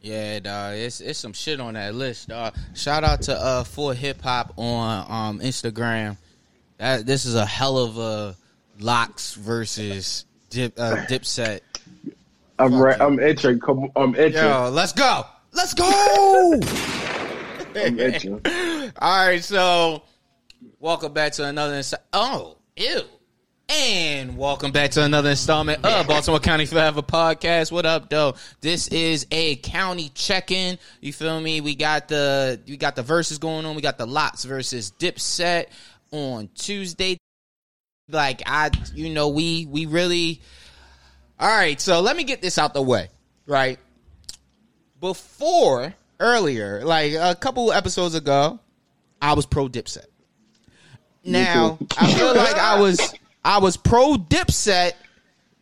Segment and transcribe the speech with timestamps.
[0.00, 0.76] Yeah, dog.
[0.76, 2.54] It's it's some shit on that list, dog.
[2.74, 6.16] Shout out to uh for hip hop on um Instagram.
[6.78, 8.36] That this is a hell of a
[8.78, 11.60] LOX versus dip uh, Dipset.
[12.58, 13.60] I'm re- I'm itching.
[13.60, 14.42] Come, I'm itching.
[14.42, 15.26] Yo, let's go.
[15.52, 15.84] Let's go.
[17.76, 18.40] I'm itching.
[18.98, 20.02] All right, so
[20.78, 21.74] welcome back to another.
[21.74, 23.02] Insta- oh, ew.
[23.72, 27.70] And welcome back to another installment of Baltimore County Forever podcast.
[27.70, 28.34] What up, though?
[28.60, 30.76] This is a county check-in.
[31.00, 31.60] You feel me?
[31.60, 33.76] We got the we got the verses going on.
[33.76, 35.66] We got the LOX versus Dipset
[36.10, 37.16] on Tuesday.
[38.08, 40.40] Like I, you know, we we really.
[41.38, 43.08] All right, so let me get this out the way.
[43.46, 43.78] Right
[45.00, 48.58] before earlier, like a couple episodes ago,
[49.22, 50.06] I was pro Dipset.
[51.24, 51.78] Now.
[51.96, 54.92] I feel like I was I was pro Dipset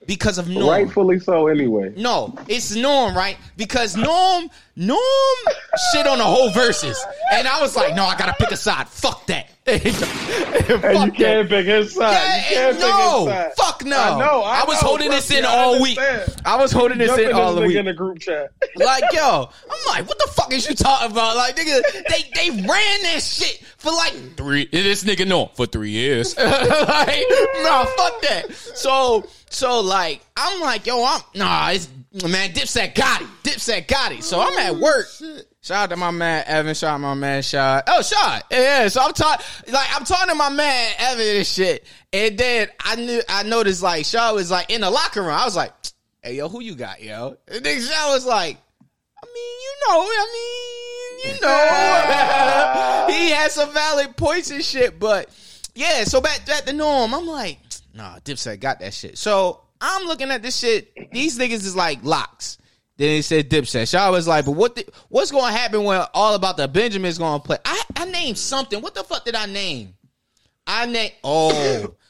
[0.06, 0.68] because of Norm.
[0.68, 1.48] Rightfully so.
[1.48, 3.36] Anyway, No, it's Norm, right?
[3.56, 4.98] Because Norm, Norm
[5.92, 6.98] shit on the whole verses,
[7.32, 8.88] and I was like, no, I gotta pick a side.
[8.88, 9.50] Fuck that.
[9.68, 9.92] and you
[10.78, 12.12] Fuck can't pick his side.
[12.50, 13.52] yeah, you can't no, pick his side.
[13.56, 13.96] fuck no.
[13.96, 14.42] I know.
[14.42, 15.98] I, was know, holding this in I all week.
[15.98, 17.76] I was holding this Jumping in all this the nigga week.
[17.76, 18.50] in the group chat.
[18.76, 21.36] Like, yo, I'm like, what the fuck is you talking about?
[21.36, 24.66] Like, nigga, they they ran that shit for like three.
[24.70, 26.36] This nigga no for three years.
[26.38, 28.46] like, no, fuck that.
[28.74, 33.28] So, so like, I'm like, yo, I'm nah, it's man, Dipset got it.
[33.42, 34.24] Dipset got it.
[34.24, 35.06] So I'm at work.
[35.68, 36.74] Shout out to my man Evan.
[36.74, 37.84] Shout out to my man Shot.
[37.88, 38.44] Oh, Shot.
[38.50, 38.88] Yeah.
[38.88, 41.84] So I'm talking like I'm talking to my man Evan and shit.
[42.10, 45.30] And then I knew I noticed like Shaw was like in the locker room.
[45.30, 45.74] I was like,
[46.22, 47.36] hey yo, who you got, yo?
[47.48, 48.56] And then Shaw was like,
[49.22, 54.98] I mean, you know, I mean, you know, he had some valid points and shit,
[54.98, 55.28] but
[55.74, 56.04] yeah.
[56.04, 57.58] So back at the norm, I'm like,
[57.92, 59.18] nah, Dipset got that shit.
[59.18, 60.94] So I'm looking at this shit.
[61.12, 62.56] These niggas is like LOX.
[62.98, 63.88] Then he said Dipset.
[63.90, 64.74] Shaw was like, but what?
[64.74, 67.56] The, what's going to happen when all about the Benjamins going to play?
[67.64, 68.82] I I named something.
[68.82, 69.94] What the fuck did I name?
[70.66, 71.12] I named.
[71.24, 71.94] Oh.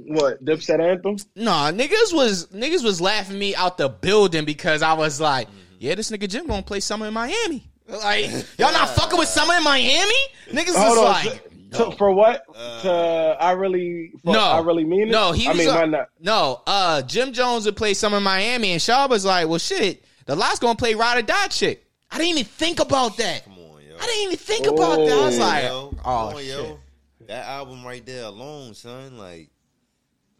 [0.00, 1.16] What Dipset anthem?
[1.34, 5.48] Nah, niggas was niggas was laughing me out the building because I was like,
[5.80, 7.68] yeah, this nigga Jim gonna play summer in Miami.
[7.88, 8.26] Like,
[8.58, 10.14] y'all not fucking with summer in Miami?
[10.52, 11.04] Niggas Hold was on.
[11.04, 12.44] like, To- for what?
[12.82, 15.10] to I really, for, no, I really mean it.
[15.10, 16.08] No, he I was mean, uh, why not?
[16.20, 16.62] no.
[16.64, 20.36] Uh, Jim Jones would play summer in Miami, and Shaw was like, well, shit, the
[20.36, 21.84] lot's gonna play ride or die chick.
[22.10, 23.42] I didn't even think about that.
[23.44, 23.96] Come on, yo.
[24.00, 25.18] I didn't even think about that.
[25.18, 25.40] I was Oh.
[25.42, 26.46] like, yo, come oh on, shit.
[26.46, 26.78] yo.
[27.26, 29.50] That album right there alone, son, like,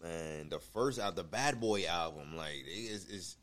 [0.03, 3.37] man, the first out the Bad Boy album, like, it's, it's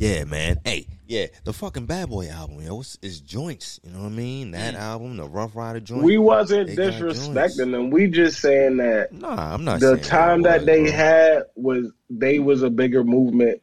[0.00, 0.58] yeah, man.
[0.64, 3.78] Hey, yeah, the fucking Bad Boy album, yo, it's, it's joints.
[3.84, 4.50] You know what I mean?
[4.50, 4.78] That Mm.
[4.80, 6.02] album, the Ruff Ryder joint.
[6.02, 7.90] We wasn't disrespecting them.
[7.90, 9.78] We just saying that nah, I'm not.
[9.80, 10.92] the saying time that was, they bro.
[10.92, 13.60] had was they was a bigger movement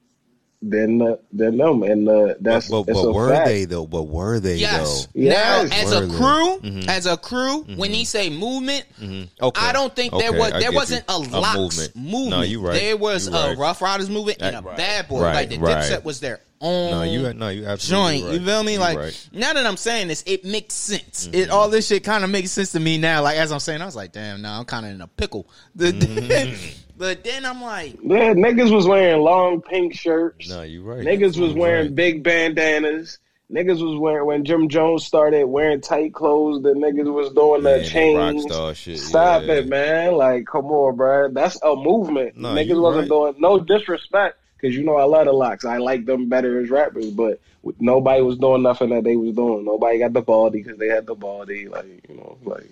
[0.65, 3.45] than the, than them, and uh, that's but, but, but a were fact.
[3.47, 3.85] they though?
[3.85, 5.05] But were they Yes.
[5.07, 5.11] though?
[5.21, 5.69] Yes.
[5.69, 6.15] Now, as a Were they?
[6.15, 6.87] crew, Mhm.
[6.87, 9.27] as a crew, when he say movement, Mhm.
[9.41, 11.15] Okay, I don't think there was there wasn't you.
[11.15, 12.29] a LOX movement.
[12.31, 12.79] No, you right.
[12.79, 13.57] There was You a right.
[13.57, 14.77] Ruff Ryders movement and a Right.
[14.77, 15.21] Bad Boy.
[15.21, 15.77] Right, Like the right.
[15.83, 18.25] Dipset was their own No, you no, you absolutely joint.
[18.31, 18.39] right.
[18.39, 18.73] You feel me?
[18.73, 19.27] You Like right.
[19.33, 21.25] now that I'm saying this, it makes sense.
[21.27, 21.35] Mm-hmm.
[21.35, 23.21] It all this shit kind of makes sense to me now.
[23.21, 25.45] Like as I'm saying, I was like, damn, now I'm kind of in a pickle.
[25.75, 26.79] The- Mm-hmm.
[27.03, 30.47] but then I'm like, Yeah, niggas was wearing long pink shirts.
[30.47, 31.05] No, you right.
[31.05, 31.95] Niggas was wearing right.
[31.95, 33.19] big bandanas.
[33.51, 36.63] Niggas was wearing when Jim Jones started wearing tight clothes.
[36.63, 38.45] The niggas was doing Yeah, the that chains.
[38.45, 38.99] rockstar shit.
[38.99, 39.55] Stop yeah.
[39.55, 40.13] it, man!
[40.13, 41.29] Like, come on, bro.
[41.29, 42.37] That's a movement.
[42.37, 43.09] No, niggas wasn't right.
[43.09, 45.65] doing no disrespect because you know I love the LOX.
[45.65, 47.41] I like them better as rappers, but
[47.81, 49.65] nobody was doing nothing that they was doing.
[49.65, 51.67] Nobody got the baldy because they had the baldy.
[51.67, 52.69] Like, you know, like.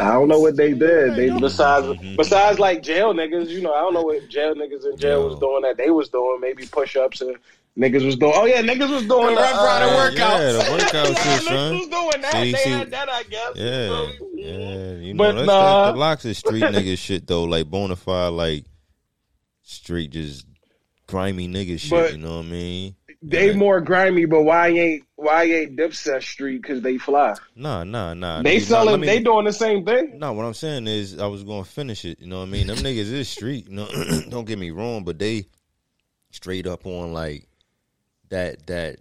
[0.00, 1.14] I don't know what they did.
[1.16, 2.16] They besides Mm-hmm.
[2.16, 5.38] besides like jail niggas, you know, I don't know what jail niggas in jail was
[5.38, 6.38] doing that they was doing.
[6.40, 7.36] Maybe push ups and
[7.78, 8.32] niggas was doing.
[8.36, 10.40] Oh yeah, niggas was doing Rough uh, Rider uh, workout.
[10.40, 11.78] Yeah, the workout yeah, shit, niggas son.
[11.78, 12.32] was doing that.
[12.32, 13.52] See, they see- had that, I guess.
[13.56, 14.92] Yeah, yeah.
[14.96, 15.84] You know, But that's, nah.
[15.86, 18.64] that's the LOX is street nigga shit though, like bona fide, like
[19.62, 20.46] street just
[21.06, 21.90] grimy nigga shit.
[21.90, 22.96] But- you know what I mean?
[23.22, 26.62] They more grimy, but why ain't why ain't Dipset Street?
[26.62, 27.34] Because they fly.
[27.54, 28.40] Nah, nah, nah.
[28.42, 28.90] They Nah, selling.
[28.92, 30.18] let me- they doing the same thing.
[30.18, 32.18] No, what I'm saying is I was gonna finish it.
[32.20, 32.68] You know what I mean?
[32.68, 33.68] Them niggas is street.
[33.68, 33.88] You know,
[34.30, 35.46] don't get me wrong, but they
[36.30, 37.46] straight up on like
[38.30, 39.00] that that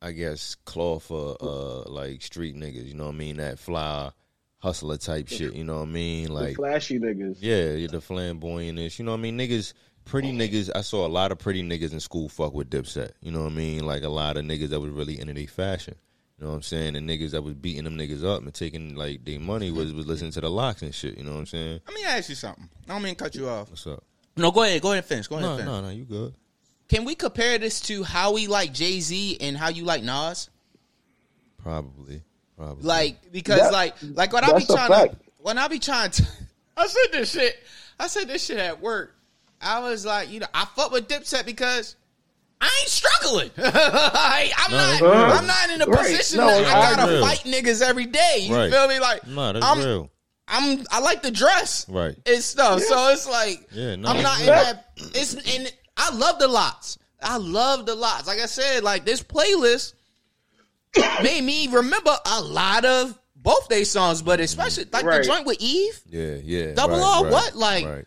[0.00, 2.86] I guess claw for uh like street niggas.
[2.86, 3.36] You know what I mean?
[3.36, 4.12] That fly
[4.60, 5.52] hustler type shit.
[5.54, 6.28] You know what I mean?
[6.28, 7.36] The Like flashy niggas.
[7.40, 8.98] yeah, yeah, the flamboyantness.
[8.98, 9.36] You know what I mean?
[9.38, 10.70] Niggas, pretty niggas.
[10.74, 13.12] I saw a lot of pretty niggas in school fuck with Dipset.
[13.20, 13.84] You know what I mean?
[13.86, 15.94] Like a lot of niggas that was really into their fashion.
[16.38, 16.96] You know what I'm saying?
[16.96, 20.06] And niggas that was beating them niggas up and taking like their money was was
[20.06, 21.16] listening to the LOX and shit.
[21.16, 21.80] You know what I'm saying?
[21.86, 22.68] let me ask you something.
[22.88, 23.70] I don't mean to cut you off.
[23.70, 24.02] What's up?
[24.36, 24.82] No, go ahead.
[24.82, 25.26] Go ahead and finish.
[25.28, 25.72] Go ahead No, and finish.
[25.72, 25.88] no, no.
[25.90, 26.34] You good?
[26.88, 30.50] can we compare this to how we like Jay Z and how you like Nas?
[31.62, 32.22] Probably.
[32.56, 32.82] Probably.
[32.84, 36.26] Like because That- like like when I be trying to when I be trying to
[36.76, 37.56] I said this shit
[37.98, 39.14] I said this shit at work.
[39.62, 41.96] I was like, you know, I fuck with Dipset because
[42.60, 43.50] I ain't struggling.
[43.56, 44.94] Like, I'm No, not.
[44.94, 45.40] it's.
[45.40, 45.98] I'm not in a Right.
[46.06, 47.24] position No, that I gotta real.
[47.26, 48.38] fight niggas every day.
[48.42, 48.70] You Right.
[48.72, 48.98] feel me?
[49.00, 50.10] Like, Nah, that's I'm, real.
[50.48, 50.84] I'm.
[50.90, 52.16] I like to dress Right.
[52.26, 52.80] and stuff.
[52.82, 54.86] So it's like, Yeah, no, I'm it's not in that.
[55.14, 56.98] It's and I love the LOX.
[57.22, 58.26] I love the LOX.
[58.26, 59.94] Like I said, like this playlist
[61.22, 65.18] made me remember a lot of both their songs, but especially like Right.
[65.22, 66.00] the joint with Eve.
[66.06, 66.74] Yeah, yeah.
[66.74, 67.56] Double right, R, right, what?
[67.56, 68.04] Like, right.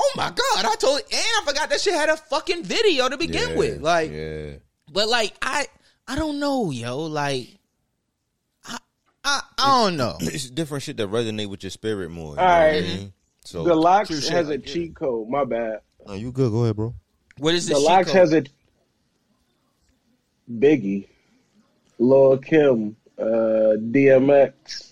[0.00, 0.64] Oh my god!
[0.64, 3.80] I totally and I forgot that shit had a fucking video to begin Yeah, with.
[3.82, 4.50] Like, yeah.
[4.92, 5.66] but like I
[6.06, 6.98] I don't know, yo.
[7.06, 7.48] Like
[8.64, 8.78] I
[9.24, 10.16] I, I don't know.
[10.20, 12.30] It's different shit that resonate with your spirit more.
[12.30, 12.44] All right.
[12.44, 12.84] All know what I right.
[13.00, 13.12] mean?
[13.44, 14.64] So The LOX True shit, has a yeah.
[14.66, 15.28] cheat code.
[15.28, 15.80] My bad.
[16.06, 16.52] no, you good.
[16.52, 16.94] Go ahead, bro.
[17.38, 17.82] What is The this?
[17.84, 18.44] LOX has a
[20.50, 21.06] Biggie,
[21.98, 24.87] Lil Kim, uh, DMX.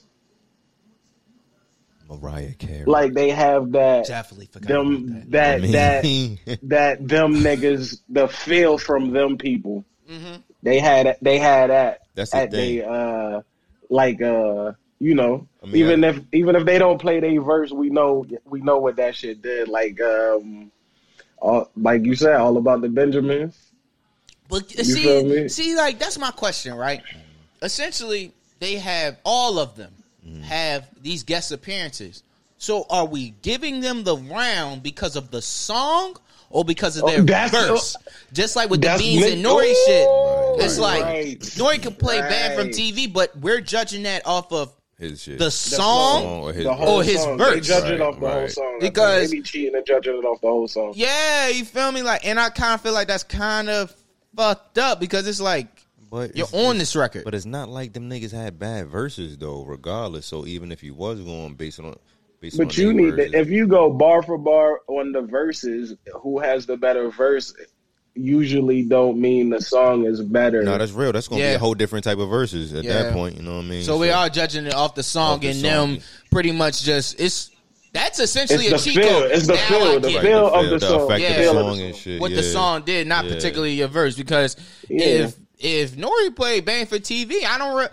[2.08, 2.84] Mariah Carey.
[2.86, 5.60] Like they have that definitely forgot them that.
[5.62, 5.72] that
[6.42, 9.84] that that them niggas the feel from them people.
[10.10, 10.42] Mhm.
[10.62, 12.78] They had they had that That's the at thing.
[12.78, 13.42] they uh
[13.90, 17.40] like uh you know I mean, even I- if even if they don't play their
[17.42, 20.70] verse we know we know what that shit did like um
[21.38, 23.54] all, like you said all about the Benjamins.
[24.48, 27.02] But feel see, see, like that's my question, right?
[27.62, 29.92] Essentially, they have all of them
[30.26, 30.42] Mm-hmm.
[30.42, 32.22] have these guest appearances.
[32.58, 36.16] So, are we giving them the round because of the song
[36.50, 37.96] or because of Oh, their that's- verse?
[38.32, 41.40] Just like with the Beans lit- and Nori shit, Right, it's right, like right.
[41.40, 45.38] Nori can play banned from TV, but we're judging that off of his shit.
[45.38, 46.24] the song song.
[46.42, 46.78] or his The verse.
[46.78, 47.38] whole Or his song.
[47.38, 47.54] verse.
[47.54, 48.50] They judge it Right, off the whole right.
[48.50, 50.92] song Because- they be cheating and judging it off the whole song.
[50.96, 52.00] Yeah, you feel me?
[52.02, 53.94] Like, and I kind of feel like that's kind of
[54.34, 55.66] fucked up because it's like
[56.10, 57.24] But you're on this record.
[57.24, 60.26] But it's not like them niggas had bad verses though, regardless.
[60.26, 61.94] So even if you was going based on
[62.40, 65.22] based on But you need verses, to, if you go bar for bar on the
[65.22, 67.52] verses, who has the better verse
[68.14, 70.62] usually don't mean the song is better.
[70.62, 71.12] No, that's real.
[71.12, 73.02] That's gonna be a whole different type of verses at Yeah.
[73.04, 73.36] that point.
[73.36, 73.82] You know what I mean?
[73.84, 75.92] So we are judging it off the song Off the and song.
[75.94, 75.98] them
[76.30, 77.50] pretty much just it's
[77.92, 79.30] that's essentially it's a the cheat code.
[79.32, 80.00] It's the Now I feel.
[80.00, 81.08] The get feel Right, of the the song.
[81.10, 81.16] Yeah.
[81.16, 82.00] of the feel of song the and song.
[82.02, 82.20] shit.
[82.20, 82.36] what yeah.
[82.36, 83.34] the song did, not Yeah.
[83.34, 84.16] particularly your verse.
[84.16, 84.56] Because
[84.88, 85.04] Yeah.
[85.04, 87.76] if if Nori played Banned from TV, I don't.
[87.76, 87.88] Re-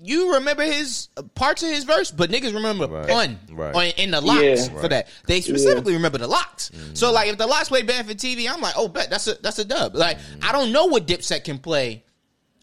[0.00, 3.08] you remember his uh, parts of his verse, but niggas remember Right.
[3.08, 3.74] Pun Right.
[3.74, 4.68] on, in the LOX Yeah.
[4.68, 4.90] for Right.
[4.90, 5.08] that.
[5.26, 6.70] They specifically remember the LOX.
[6.94, 9.34] So like, if the LOX play Banned from TV, I'm like, oh, bet that's a
[9.42, 9.96] that's a dub.
[9.96, 12.04] Like, I don't know what Dipset can play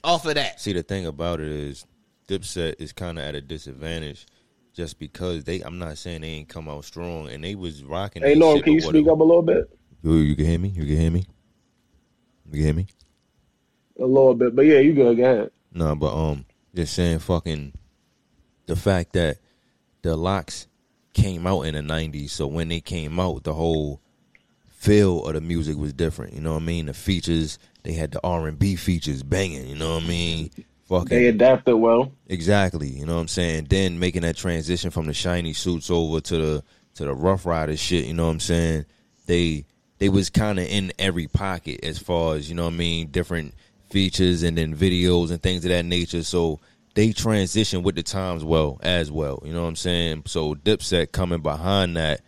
[0.03, 0.61] off of that.
[0.61, 1.85] See, the thing about it is,
[2.29, 4.27] Dipset is kind of at a disadvantage,
[4.73, 5.59] just because they.
[5.61, 8.21] I'm not saying they ain't come out strong, and they was rocking.
[8.23, 9.77] Hey, that Norm, can you speak up a little bit?
[10.03, 10.69] You, you can hear me.
[10.69, 11.25] You can hear me.
[12.45, 12.87] You can hear me.
[13.99, 15.15] A little bit, but yeah, you go.
[15.15, 15.51] Go ahead.
[15.73, 17.73] No, but um, just saying, fucking,
[18.65, 19.37] the fact that
[20.01, 20.67] the LOX
[21.13, 24.01] came out in the '90s, so when they came out, the whole
[24.67, 26.33] feel of the music was different.
[26.33, 26.85] You know what I mean?
[26.87, 29.67] The features, they had the R and B features banging.
[29.67, 30.51] You know what I mean?
[30.87, 32.11] Fucking They adapted well.
[32.27, 32.89] Exactly.
[32.89, 33.67] You know what I'm saying?
[33.69, 36.63] Then making that transition from the shiny suits over to the
[36.95, 38.85] to the Ruff Ryder shit, you know what I'm saying?
[39.25, 39.65] They
[39.97, 43.07] they was kind of in every pocket as far as, you know what I mean,
[43.07, 43.53] different
[43.89, 46.23] features and then videos and things of that nature.
[46.23, 46.59] So
[46.95, 49.41] they transition with the times well as well.
[49.45, 50.23] You know what I'm saying?
[50.25, 52.21] So Dipset coming behind that,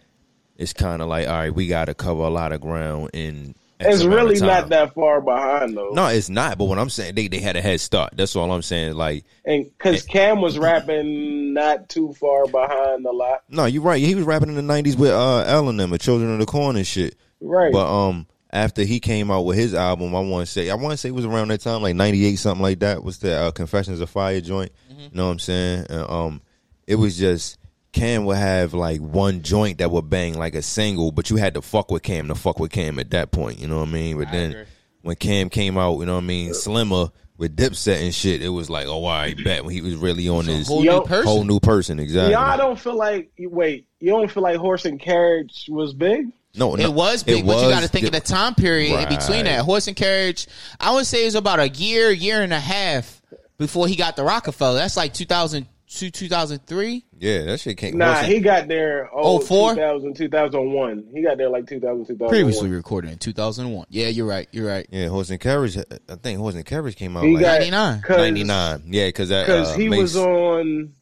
[0.57, 3.55] it's kind of like, all right, we got to cover a lot of ground in.
[3.79, 5.91] X It's really not that far behind though.
[5.91, 6.57] No, it's not.
[6.57, 8.13] But what I'm saying, they they had a head start.
[8.17, 8.95] That's all I'm saying.
[8.95, 13.43] Like, And because Cam was rapping not too far behind a lot.
[13.49, 14.01] No, you're right.
[14.01, 16.47] He was rapping in the '90s with uh, L and them, the Children of the
[16.47, 17.15] Corn and shit.
[17.39, 17.71] Right.
[17.71, 20.91] But um, after he came out with his album, I want to say, I want
[20.91, 23.03] to say it was around that time, like '98, something like that.
[23.03, 24.71] Was the uh, Confessions of Fire joint?
[24.89, 25.85] You know what I'm saying?
[25.89, 26.41] And, um,
[26.85, 27.57] it was just
[27.91, 31.55] Cam would have like one joint that would bang like a single, but you had
[31.55, 33.59] to fuck with Cam to fuck with Cam at that point.
[33.59, 34.17] You know what I mean?
[34.17, 34.63] But I then agree.
[35.01, 38.49] when Cam came out, you know what I mean, Slimmer with Dipset and shit, it
[38.49, 41.27] was like, oh, I bet when he was really on his Whole Yo- new person.
[41.27, 41.99] whole new person.
[41.99, 42.33] Exactly.
[42.33, 43.87] Y'all don't feel like wait.
[43.99, 46.27] You don't feel like Horse and Carriage was big.
[46.57, 49.09] No, no, It was big, but you got to think of the time period in
[49.17, 49.61] between that.
[49.61, 50.47] Horse and carriage,
[50.79, 53.21] I would say it was about a year, year and a half
[53.57, 54.77] before he got the Rockefeller.
[54.79, 57.03] That's like 2002, 2003.
[57.19, 57.97] Yeah, that shit came.
[57.97, 59.09] Nah, Horse and- he got there.
[59.13, 59.73] Oh, 04?
[59.75, 61.07] 2000, 2001.
[61.13, 62.29] He got there like 2000, 2001.
[62.29, 63.85] Previously recorded in 2001.
[63.89, 64.47] Yeah, you're right.
[64.51, 64.87] You're right.
[64.91, 65.77] yeah, Horse and Carriage.
[65.77, 68.01] I think Horse and Carriage came out He like got 99.
[68.01, 68.83] cause, ninety nine.
[68.87, 70.93] Yeah, because that Because uh, he Mace- was on.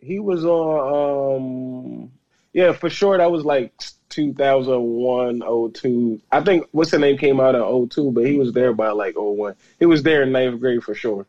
[0.00, 2.02] He was on.
[2.02, 2.10] um
[2.52, 3.18] Yeah, for sure.
[3.18, 3.72] That was like
[4.08, 6.20] 2001, 02.
[6.32, 9.14] I think what's the name came out in 02, but he was there by like
[9.16, 9.54] 01.
[9.78, 11.26] He was there in ninth grade for sure.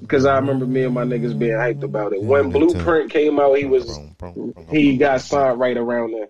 [0.00, 2.22] Because I remember me and my niggas being hyped about it.
[2.22, 4.00] When Blueprint came out, he was
[4.70, 6.28] he got signed right around there.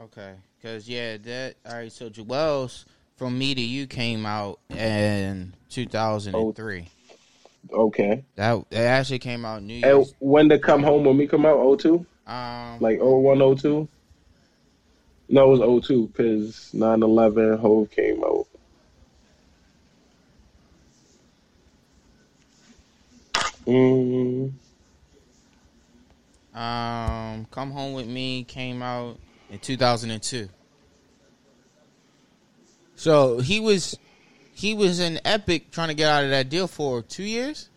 [0.00, 1.92] Okay, because yeah, that all right.
[1.92, 2.86] So Juelz
[3.16, 6.88] from Me to You came out in 2003.
[7.70, 8.24] Okay.
[8.36, 11.80] That it actually came out New And when did Come Home When Me come out?
[11.80, 12.04] 02?
[12.26, 13.88] Um, Like 01, 02?
[15.30, 18.46] No, it was 02 because 9 11 Hove came out.
[23.66, 24.50] Mm,
[26.54, 29.18] um, Come Home with Me came out
[29.50, 30.48] in 2002.
[32.96, 33.98] So he was
[34.58, 37.68] he was in Epic trying to get out of that deal for two years.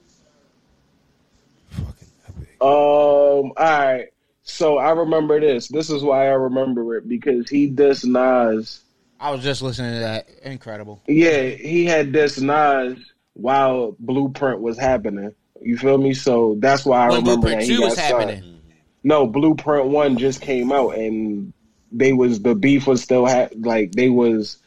[1.70, 2.50] Fucking epic.
[2.60, 4.08] um, all right.
[4.44, 5.68] So I remember this.
[5.68, 8.82] This is why I remember it because he dissed Nas.
[9.20, 10.28] I was just listening to that.
[10.42, 11.02] Incredible.
[11.08, 12.98] Yeah, he had dissed Nas
[13.34, 15.36] while Blueprint was happening.
[15.62, 16.16] You feel me?
[16.16, 18.30] So that's why I when remember Blueprint that he Two got was signed.
[18.32, 18.62] happening.
[19.04, 21.54] No, Blueprint One just came out, and
[21.92, 24.58] they was the beef was still ha- like they was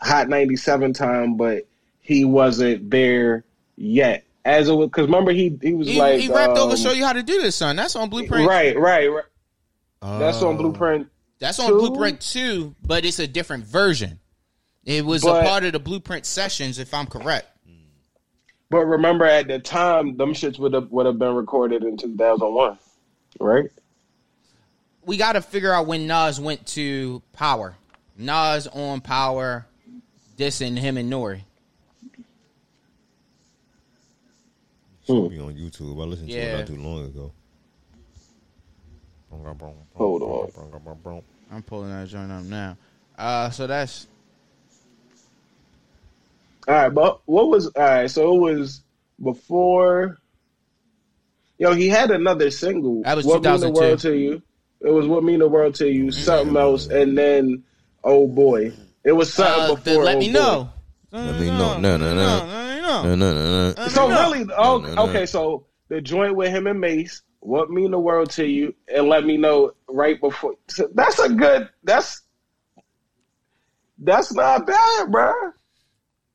[0.00, 1.66] hot ninety seven time, but
[2.00, 3.44] he wasn't there
[3.76, 4.24] yet.
[4.44, 6.92] As it was, because remember he he was He, like he rapped over um, "Show
[6.92, 7.76] You How to Do This," son.
[7.76, 8.46] That's on Blueprint.
[8.48, 9.24] right, right, right.
[10.02, 10.58] That's on Oh.
[10.58, 11.08] Blueprint.
[11.38, 11.78] That's on Two?
[11.78, 14.20] Blueprint Two, but it's a different version.
[14.84, 17.46] It was But- a part of the Blueprint sessions, if I'm correct.
[18.70, 22.14] But remember, at the time, them shits would have would have been recorded in two
[22.16, 22.78] thousand one,
[23.40, 23.70] right?
[25.06, 27.76] We got to figure out when Nas went to Power.
[28.18, 29.66] Nas on Power,
[30.36, 31.40] dissing him and Nori.
[35.06, 36.00] Should be on YouTube.
[36.00, 37.32] I listened to it not too long ago.
[39.94, 41.22] Hold on.
[41.50, 42.76] I'm pulling that joint up now.
[43.18, 44.06] Uh, so that's
[46.66, 48.10] All right, but what was all right?
[48.10, 48.82] So it was
[49.22, 50.18] before.
[51.58, 53.02] Yo, he had another single.
[53.02, 53.80] That was what mean the 2002.
[53.80, 54.42] world to you?
[54.80, 56.10] It was what mean the world to you?
[56.10, 57.64] Something else, and then
[58.02, 58.72] oh boy,
[59.04, 60.04] it was something uh, the before.
[60.04, 60.70] Let oh Me know.
[61.12, 61.78] Let me know.
[61.78, 62.14] No, no, no.
[62.14, 62.74] Let.
[62.84, 63.88] No, no, no, no.
[63.88, 65.26] So really, okay.
[65.26, 69.24] So the joint with him and Mace, what mean the world to you, and let
[69.24, 70.54] me know right before.
[70.68, 71.68] so that's a good.
[71.82, 72.22] That's
[73.98, 75.52] that's not bad, bruh.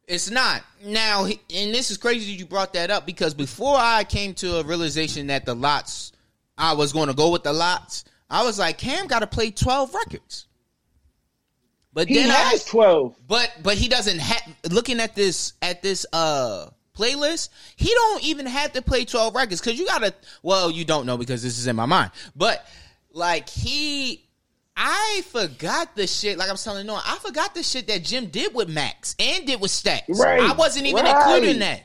[0.08, 0.64] It's not.
[0.84, 4.58] Now, and this is crazy that you brought that up because before I came to
[4.58, 6.14] a realization that the LOX,
[6.58, 9.52] I was going to go with the LOX, I was like, Cam got to play
[9.52, 10.48] 12 records.
[11.94, 13.16] But He then I, has twelve.
[13.28, 16.68] but but he doesn't have looking at this at this uh
[16.98, 21.06] playlist he don't even have to play 12 records because you gotta well you don't
[21.06, 22.68] know because this is in my mind but
[23.14, 24.22] like he
[24.76, 28.54] i forgot the shit like i'm telling no i forgot the shit that jim did
[28.54, 31.16] with max and did with stacks Right, i wasn't even right.
[31.38, 31.84] including that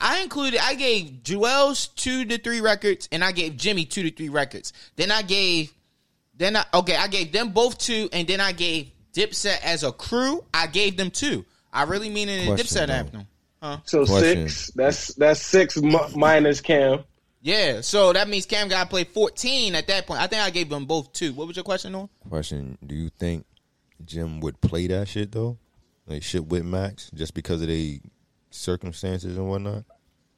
[0.00, 0.60] I included.
[0.62, 4.72] I gave Juelz two to three records, and I gave Jimmy two to three records.
[4.96, 5.72] Then I gave,
[6.36, 9.92] then I okay, I gave them both two, and then I gave Dipset as a
[9.92, 10.44] crew.
[10.52, 11.44] I gave them two.
[11.72, 12.92] I really mean it in Question, Dipset though.
[12.92, 13.26] anthem.
[13.62, 13.78] Huh?
[13.84, 14.48] So Question.
[14.48, 14.70] six.
[14.72, 17.04] That's that's six mi- minus Cam.
[17.40, 17.80] Yeah.
[17.80, 20.20] So that means Cam got to play fourteen at that point.
[20.20, 21.32] I think I gave them both two.
[21.32, 22.08] What was your question, Noah?
[22.28, 23.46] Question: Do you think
[24.04, 25.56] Jim would play that shit though?
[26.06, 28.00] Like shit with Max just because of the
[28.50, 29.84] circumstances and whatnot?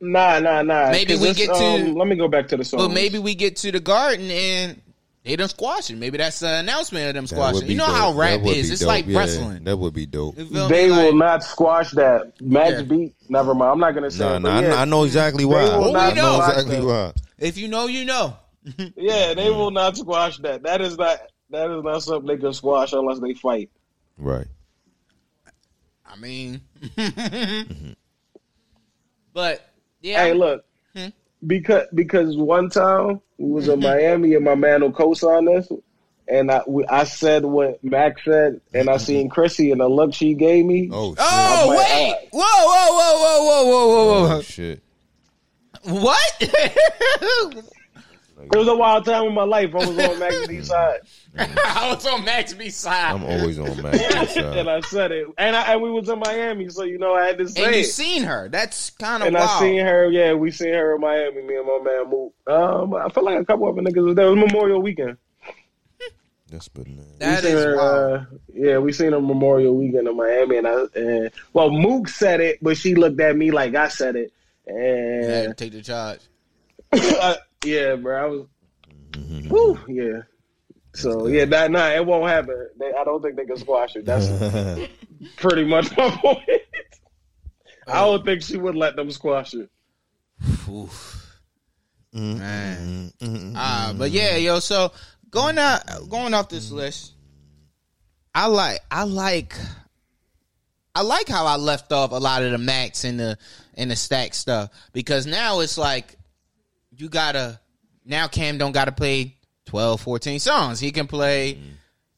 [0.01, 0.91] Nah, nah, nah.
[0.91, 2.81] Maybe we get to- um, let me go back to the song.
[2.81, 4.81] But maybe we get to the garden and
[5.27, 5.97] they done squash it.
[5.97, 7.69] Maybe that's the announcement of them squashing.
[7.69, 7.97] You know dope.
[7.97, 8.71] how rap is.
[8.71, 8.87] It's dope.
[8.87, 9.65] like Yeah, wrestling.
[9.65, 10.37] That would be dope.
[10.37, 10.91] They me?
[10.91, 12.41] will not squash that.
[12.41, 12.83] Max Yeah.
[12.83, 13.15] beat.
[13.29, 13.73] Never mind.
[13.73, 14.25] I'm not gonna say.
[14.25, 15.65] Nah, it, nah, I, yeah, I know exactly why.
[15.69, 17.13] They will I know exactly why.
[17.39, 18.37] If you know, you know.
[18.97, 20.63] Yeah, they will not squash that.
[20.63, 21.19] That is not.
[21.51, 23.71] That is not something they can squash unless they fight.
[24.19, 24.47] Right.
[26.05, 26.61] I mean,
[29.33, 29.69] but
[30.01, 30.65] yeah, Hey, look.
[30.97, 31.09] Hmm?
[31.47, 35.71] Because because one time we was in Miami and my man will co-sign this,
[36.29, 40.15] and I we, I said what Max said, and I seen Chrissy and the look
[40.15, 40.89] she gave me.
[40.93, 41.19] Oh, oh shit.
[41.21, 42.29] Oh like, wait!
[42.33, 42.43] Whoa!
[42.43, 42.93] Whoa!
[42.93, 43.45] Whoa!
[43.45, 43.65] Whoa!
[43.65, 43.87] Whoa!
[43.87, 44.29] Whoa!
[44.29, 44.37] Whoa!
[44.37, 44.83] Oh shit.
[45.85, 47.63] Whoa!
[48.37, 48.55] What?
[48.55, 49.75] It was a wild time in my life.
[49.75, 51.01] I was on Max B side,
[51.39, 54.57] I was on Max B side, I'm always on Max and side.
[54.59, 57.27] And I said it, and I and we was in Miami, so you know I
[57.27, 57.85] had to say and you it.
[57.85, 58.49] seen her.
[58.51, 59.49] That's kind of And wild.
[59.49, 62.35] I seen her, yeah, we seen her in Miami, me and my man Mook.
[62.47, 64.27] Um, I feel like a couple other niggas was there.
[64.27, 65.17] It was Memorial Weekend.
[66.49, 67.07] That's bananas.
[67.19, 68.21] That we seen her, wild.
[68.21, 72.41] Uh, yeah, we seen her Memorial Weekend in Miami, and I, and well, Mook said
[72.41, 74.33] it, but she looked at me like I said it,
[74.67, 76.21] You had to and take the charge.
[77.65, 78.47] Yeah, bro, I was.
[79.13, 79.49] Mm-hmm.
[79.49, 80.23] Woo, yeah.
[80.95, 82.69] So yeah, that nah, it won't happen.
[82.79, 84.07] They, I don't think they can squash it.
[84.07, 84.29] That's
[85.37, 86.41] pretty much my point.
[87.87, 89.71] I don't think she would let them squash it.
[90.69, 91.41] Oof.
[92.13, 93.13] Man.
[93.23, 94.59] Uh, but yeah, yo.
[94.59, 94.93] So
[95.31, 97.13] going out, going off this list,
[98.35, 99.55] I like, I like,
[100.95, 103.39] I like how I left off a lot of the max and the
[103.75, 106.17] and the stack stuff because now it's like
[106.97, 107.61] you gotta
[108.05, 109.37] now Cam don't gotta play
[109.67, 110.81] 12, 14 songs.
[110.81, 111.59] He can play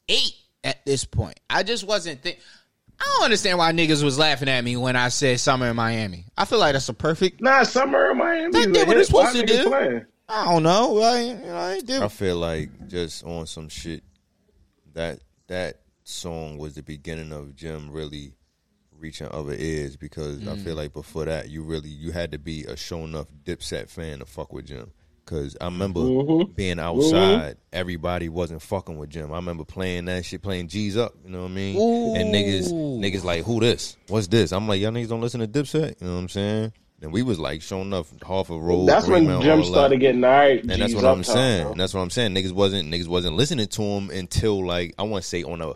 [0.07, 0.33] eight
[0.63, 1.39] at this point.
[1.49, 2.39] I just wasn't think.
[2.99, 6.25] I don't understand why niggas was laughing at me when I said summer in Miami.
[6.37, 7.41] I feel like that's a perfect.
[7.41, 8.51] Nah, summer in Miami.
[8.51, 9.69] They did what it's supposed to do.
[9.69, 10.05] playing?
[10.27, 10.91] I don't know.
[10.93, 12.03] Like, you know, I did.
[12.03, 14.03] I feel like just on some shit
[14.93, 18.33] that that song was the beginning of Jim really
[18.99, 20.63] reaching other ears because I Mm.
[20.63, 24.19] feel like before that you really you had to be a show enough Dipset fan
[24.19, 24.91] to fuck with Jim.
[25.25, 26.53] Cause I remember Mm-hmm.
[26.53, 29.31] being outside, everybody wasn't fucking with Jim.
[29.31, 31.13] I remember playing that shit, playing G's up.
[31.23, 32.15] You know what I mean?
[32.15, 33.95] And niggas, niggas like, who this?
[34.07, 34.51] What's this?
[34.51, 36.01] I'm like, y'all niggas don't listen to Dipset.
[36.01, 36.73] You know what I'm saying?
[37.03, 38.87] And we was like, showing up half a road.
[38.87, 39.71] That's when Greenmount, Jim all that.
[39.71, 40.61] started getting all right.
[40.61, 41.61] And that's what I'm up top, saying.
[41.63, 41.71] bro.
[41.73, 42.33] And that's what I'm saying.
[42.33, 45.73] Niggas wasn't niggas wasn't listening to him until like I want to say on a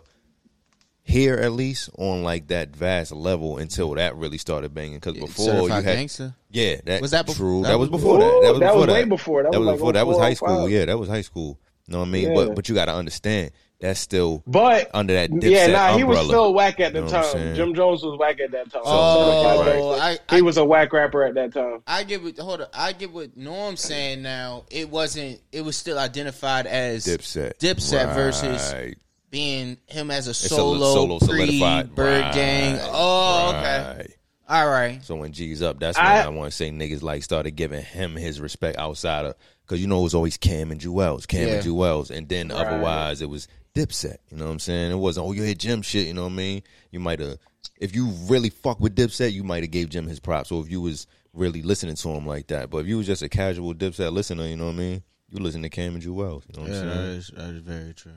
[1.06, 4.94] here at least on like that vast level until that really started banging.
[4.94, 6.34] Because before Certified you had Gangster?
[6.50, 8.66] yeah that Was that bef- true that that, was was before that that was That
[8.66, 9.42] before was that way before.
[9.42, 10.70] That that was was like before that was high school 05.
[10.70, 11.58] yeah that was high school.
[11.86, 12.28] You know what I mean?
[12.30, 12.34] Yeah.
[12.34, 16.04] But but you got to understand that's still But under that Dipset yeah, nah, he
[16.04, 17.54] was still whack at the You know time.
[17.54, 18.80] Jim Jones was whack at that time.
[18.86, 20.00] Oh, Certified Gangsta.
[20.00, 21.82] I- he I- was a whack rapper at that time.
[21.86, 22.68] I get what hold on.
[22.72, 24.64] I get what Norm's saying now.
[24.70, 25.42] It wasn't.
[25.52, 28.96] It was still identified as Dipset Dipset versus Right.
[29.34, 31.94] Being him as a a solo, solo pre solidified.
[31.94, 32.34] Bird Right.
[32.34, 32.78] Gang.
[32.82, 33.94] Oh, okay.
[33.98, 34.10] Right.
[34.48, 35.02] All right.
[35.04, 37.82] So when G's up, that's when I- I, want to say niggas like started giving
[37.82, 39.34] him his respect outside of
[39.66, 41.54] because you know it was always Cam and Juelz, Cam Yeah.
[41.54, 42.64] and Juelz, and then Right.
[42.64, 44.18] otherwise it was Dipset.
[44.30, 44.92] You know what I'm saying?
[44.92, 46.06] It wasn't oh you hit Jim shit.
[46.06, 46.62] You know what I mean?
[46.92, 47.38] You might have
[47.80, 50.52] if you really fuck with Dipset, you might have gave Jim his props.
[50.52, 53.22] Or if you was really listening to him like that, but if you was just
[53.22, 55.02] a casual Dipset listener, you know what I mean?
[55.30, 56.44] You listen to Cam and Juelz.
[56.46, 57.06] You know what Yeah, I'm saying?
[57.16, 58.12] is that is very true.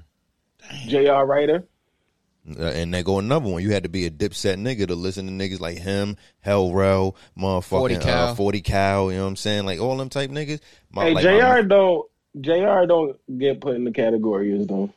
[0.87, 1.25] J.R.
[1.25, 1.63] Writer.
[2.57, 3.61] Uh, and they go another one.
[3.61, 7.15] You had to be a dipset nigga to listen to niggas like him, Hell Rell,
[7.37, 8.27] motherfucking 40 40 Cal.
[8.29, 9.65] Uh, 40 Cal, you know what I'm saying?
[9.65, 10.61] Like all them type niggas.
[10.91, 11.29] My, Hey, like Jr.
[11.29, 12.05] my- don't
[12.39, 12.85] Jr.
[12.87, 14.89] don't get put in the category as though,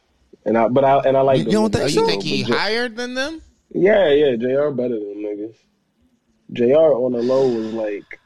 [0.45, 2.01] and I but I and I like You- you don't think Oh, so?
[2.03, 3.43] you think he J- higher than them?
[3.75, 4.71] Yeah, yeah, Jr.
[4.71, 5.55] better than niggas.
[6.53, 6.95] Jr.
[6.95, 8.21] on the low was like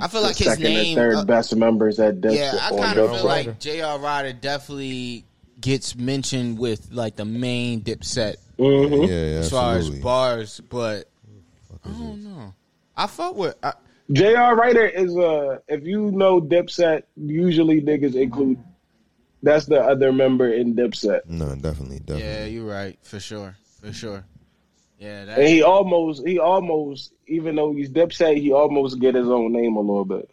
[0.00, 0.86] I feel the like his second name.
[0.86, 2.34] and third uh, best members at Dipset.
[2.36, 3.16] yeah, I kind of Dipset.
[3.16, 4.02] feel like Jr.
[4.02, 5.24] Writer definitely
[5.64, 9.08] gets mentioned with like the main Dipset Mhm.
[9.08, 11.08] Yeah, yeah, as far as bars, but
[11.84, 12.54] I don't know.
[12.96, 13.56] I fuck with.
[13.62, 13.72] I,
[14.12, 14.54] J.R.
[14.54, 18.58] Writer is uh if you know Dipset, usually niggas include
[19.42, 21.20] that's the other member in Dipset.
[21.26, 22.22] No, definitely, definitely.
[22.24, 24.24] yeah, you're right for sure, for sure.
[24.98, 29.52] Yeah, And he almost he almost even though he's Dipset, he almost get his own
[29.52, 30.28] name a little bit.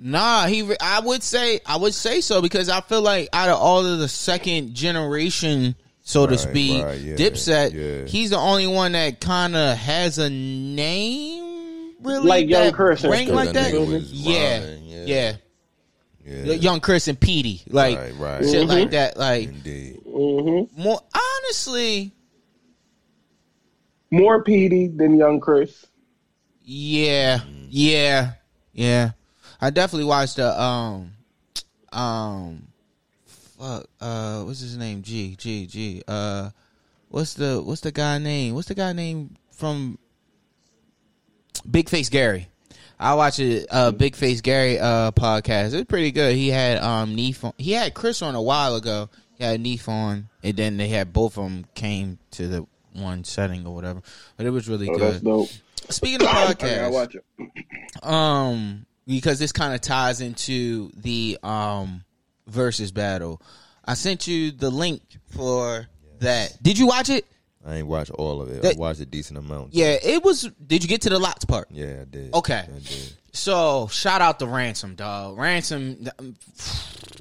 [0.00, 0.46] Nah.
[0.46, 3.58] He, re- I would say, I would say so because I feel like out of
[3.58, 8.06] all of the second generation, so to speak, right, yeah, Dipset, yeah.
[8.06, 13.12] he's the only one that kind of has a name, really, Like Young Chris and
[13.12, 13.72] ring like that.
[13.72, 15.32] Yeah, rhyming, yeah, yeah.
[16.22, 16.52] Yeah.
[16.54, 18.44] Young Chris and Petey, like Right, right.
[18.44, 18.68] shit Mhm.
[18.68, 20.00] like that, like Indeed.
[20.04, 22.12] hmm more honestly.
[24.10, 25.86] More Petey than Young Chris.
[26.62, 28.32] Yeah, yeah,
[28.72, 29.10] yeah.
[29.60, 31.12] I definitely watched the um,
[31.92, 32.68] um,
[33.26, 35.02] fuck, uh, what's his name?
[35.02, 36.02] G, G, G.
[36.08, 36.50] Uh,
[37.08, 38.54] what's the what's the guy name?
[38.54, 39.98] What's the guy name from
[41.70, 42.48] Big Face Gary?
[42.98, 45.74] I watched a uh, Big Face Gary uh podcast.
[45.74, 46.36] It's pretty good.
[46.36, 47.52] He had um Neef on.
[47.58, 49.08] He had Chris on a while ago.
[49.36, 53.24] He had Neef on, and then they had both of them came to the one
[53.24, 54.02] setting or whatever.
[54.36, 55.48] But it was really Oh, that's good.
[55.92, 58.04] Speaking of I podcasts, gotta watch it.
[58.04, 62.04] um because this kind of ties into the um
[62.46, 63.42] versus battle
[63.84, 65.02] i sent you the link
[65.34, 65.86] for
[66.20, 67.26] that did you watch it
[67.66, 68.62] I ain't watched all of it.
[68.62, 69.74] That- I watched a decent amount.
[69.74, 72.32] yeah it was did you get to the LOX part Yeah, I did.
[72.32, 72.54] Okay.
[72.66, 73.12] I did.
[73.32, 76.08] so shout out to ransom dog ransom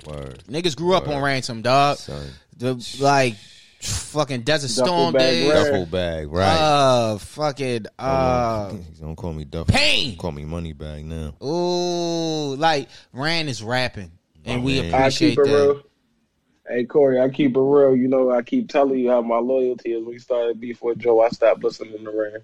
[0.06, 0.41] Word.
[0.47, 2.25] niggas grew up on ransom dog Son.
[2.56, 3.36] the like
[3.80, 5.52] fucking desert Duffel storm bag days.
[5.52, 6.58] Duffel bag, right.
[6.58, 9.74] uh fucking uh don't call me Duffel.
[9.74, 10.18] pain.
[10.18, 11.36] Call me money bag now.
[11.44, 14.12] ooh like ran is rapping
[14.46, 14.94] and we Man.
[14.94, 15.84] I appreciate keep it that real.
[16.68, 17.96] Hey Corey, I keep it real.
[17.96, 20.06] You know, I keep telling you how my loyalty is.
[20.06, 21.22] We started before Joe.
[21.22, 22.44] I stopped listening to Rain,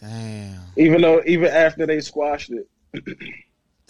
[0.00, 2.66] damn even though even after they squashed it.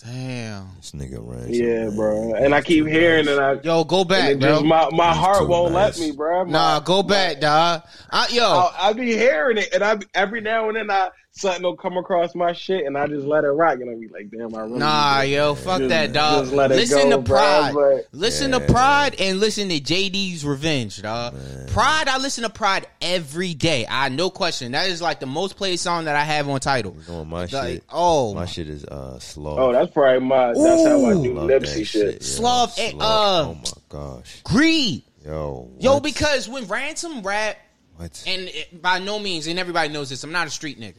[0.02, 0.70] Damn.
[0.76, 1.46] This nigga ran.
[1.52, 2.35] Yeah, bro.
[2.35, 4.48] And I keep hearing and I Yo, go back, bro.
[4.50, 5.98] just my my He's heart won't nice.
[5.98, 6.44] let me, bro.
[6.44, 7.83] My- nah, go back, dog.
[8.11, 11.64] I, yo, I'll, I be hearing it, and I every now and then I something
[11.64, 14.31] will come across my shit, and I just let it rock, and I be like,
[14.31, 16.44] damn, I really Nah, just- yo, fuck just- that, dog.
[16.44, 17.75] just let it Listen go, to bro, Pride.
[17.75, 21.35] but- listen to Pride and listen to JD's Revenge, dog.
[21.73, 23.85] Pride, I listen to Pride every day.
[23.88, 24.73] I no question.
[24.73, 26.97] That is like the most played song that I have on title.
[27.09, 27.85] Oh, my Like, shit.
[27.92, 29.59] oh, My shit is uh slow.
[29.59, 30.49] Oh, that's probably my.
[30.55, 31.23] That's how I Ooh.
[31.25, 32.12] do Love Nipsey shit.
[32.14, 32.18] yo.
[32.20, 32.99] Slav, Slow.
[33.01, 35.99] uh, oh my gosh, greed, yo, yo.
[35.99, 37.57] Because when Ransom rap,
[37.97, 38.23] what?
[38.25, 40.94] and it, by no means, and everybody knows this, I'm not a street nigga,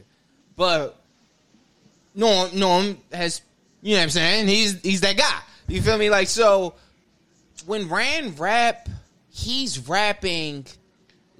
[0.56, 0.98] but
[2.14, 3.42] Norm, Norm has,
[3.82, 4.48] you know what I'm saying?
[4.48, 5.38] He's he's that guy.
[5.68, 6.10] You feel me?
[6.10, 6.74] Like so,
[7.66, 8.88] when Rand rap,
[9.30, 10.66] he's rapping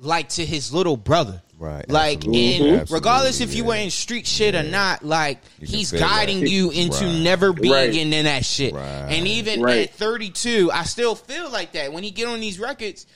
[0.01, 1.43] like to his little brother.
[1.59, 2.57] Right, Like, absolutely.
[2.57, 6.51] and Absolutely, regardless if you were in street shit or not, like he's guiding that.
[6.51, 7.23] you into Right.
[7.23, 7.95] never being Right.
[7.95, 8.75] in that shit.
[8.75, 8.85] Right.
[9.09, 9.89] And even Right.
[9.89, 11.95] at 32, I still feel like that.
[11.95, 13.07] When he get on these records,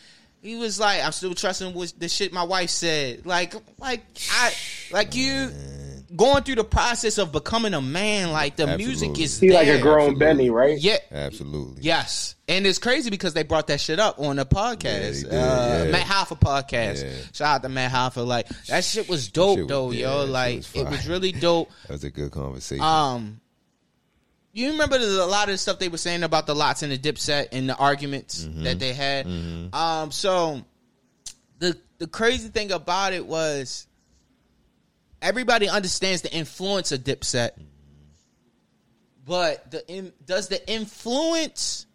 [0.40, 4.52] he was like, "I'm still trusting what the shit my wife said." Like, like I,
[4.90, 5.52] like you
[6.16, 8.32] going through the process of becoming a man.
[8.32, 10.18] Like the music is He like a grown Absolutely.
[10.18, 10.78] Benny, right?
[10.78, 10.96] Yeah.
[11.10, 11.82] Absolutely.
[11.82, 15.84] Yes, and it's crazy because they brought that shit up on the podcast, Yeah, uh,
[15.86, 15.90] yeah.
[15.92, 17.04] Math Hoffa podcast.
[17.04, 17.12] Yeah.
[17.32, 18.26] Shout out to Math Hoffa.
[18.26, 20.24] Like that shit was dope, shit was- though, yeah, yo.
[20.24, 21.70] Like was it was really dope.
[21.86, 22.84] That was a good conversation.
[22.84, 23.40] Um,
[24.52, 26.90] you remember the, a lot of the stuff they were saying about the LOX and
[26.90, 28.64] the dipset and the arguments Mm-hmm.
[28.64, 29.26] that they had.
[29.72, 30.62] Um, so
[31.60, 33.86] the the crazy thing about it was
[35.22, 37.50] everybody understands the influence of dipset,
[39.26, 41.86] but the in, does the influence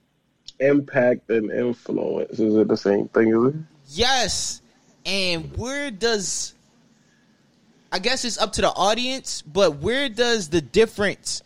[0.59, 3.29] Impact and influence is it the same thing?
[3.29, 3.61] Is it?
[3.89, 4.61] Yes.
[5.05, 6.53] And where does
[7.91, 11.43] I guess it's up to the audience, but where does the difference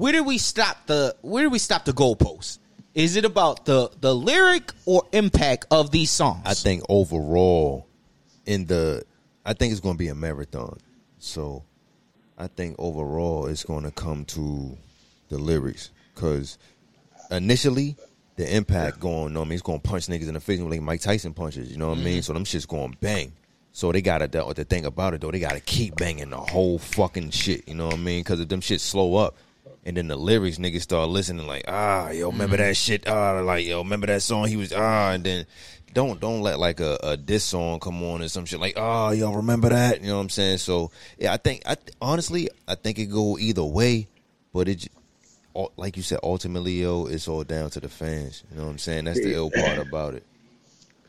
[0.00, 2.58] where do we stop the where do we stop the goalpost?
[2.94, 6.40] Is it about the the lyric or impact of these songs?
[6.46, 7.86] I think overall,
[8.46, 9.04] in the,
[9.44, 10.78] I think it's going to be a marathon.
[11.20, 11.62] So,
[12.36, 14.76] I think overall it's going to come to
[15.28, 16.58] the lyrics because
[17.30, 17.96] initially
[18.36, 19.36] the impact going.
[19.36, 21.70] I mean, it's going to punch niggas in the face like Mike Tyson punches.
[21.70, 22.22] You know what I mean?
[22.22, 23.32] So them shit's going bang.
[23.72, 26.78] So they gotta the, the thing about it though, they gotta keep banging the whole
[26.78, 27.68] fucking shit.
[27.68, 28.20] You know what I mean?
[28.20, 29.36] Because if them shit slow up,
[29.84, 33.64] and then the lyrics niggas start listening like ah yo remember that shit ah like
[33.64, 35.46] yo remember that song he was ah and then
[35.92, 39.10] don't don't let like a, a diss song come on or some shit like oh
[39.10, 42.74] y'all remember that you know what I'm saying so yeah I think I honestly I
[42.76, 44.06] think it go either way
[44.52, 44.86] but it
[45.52, 48.70] all- like you said ultimately yo it's all down to the fans you know what
[48.70, 50.22] I'm saying that's the ill part about it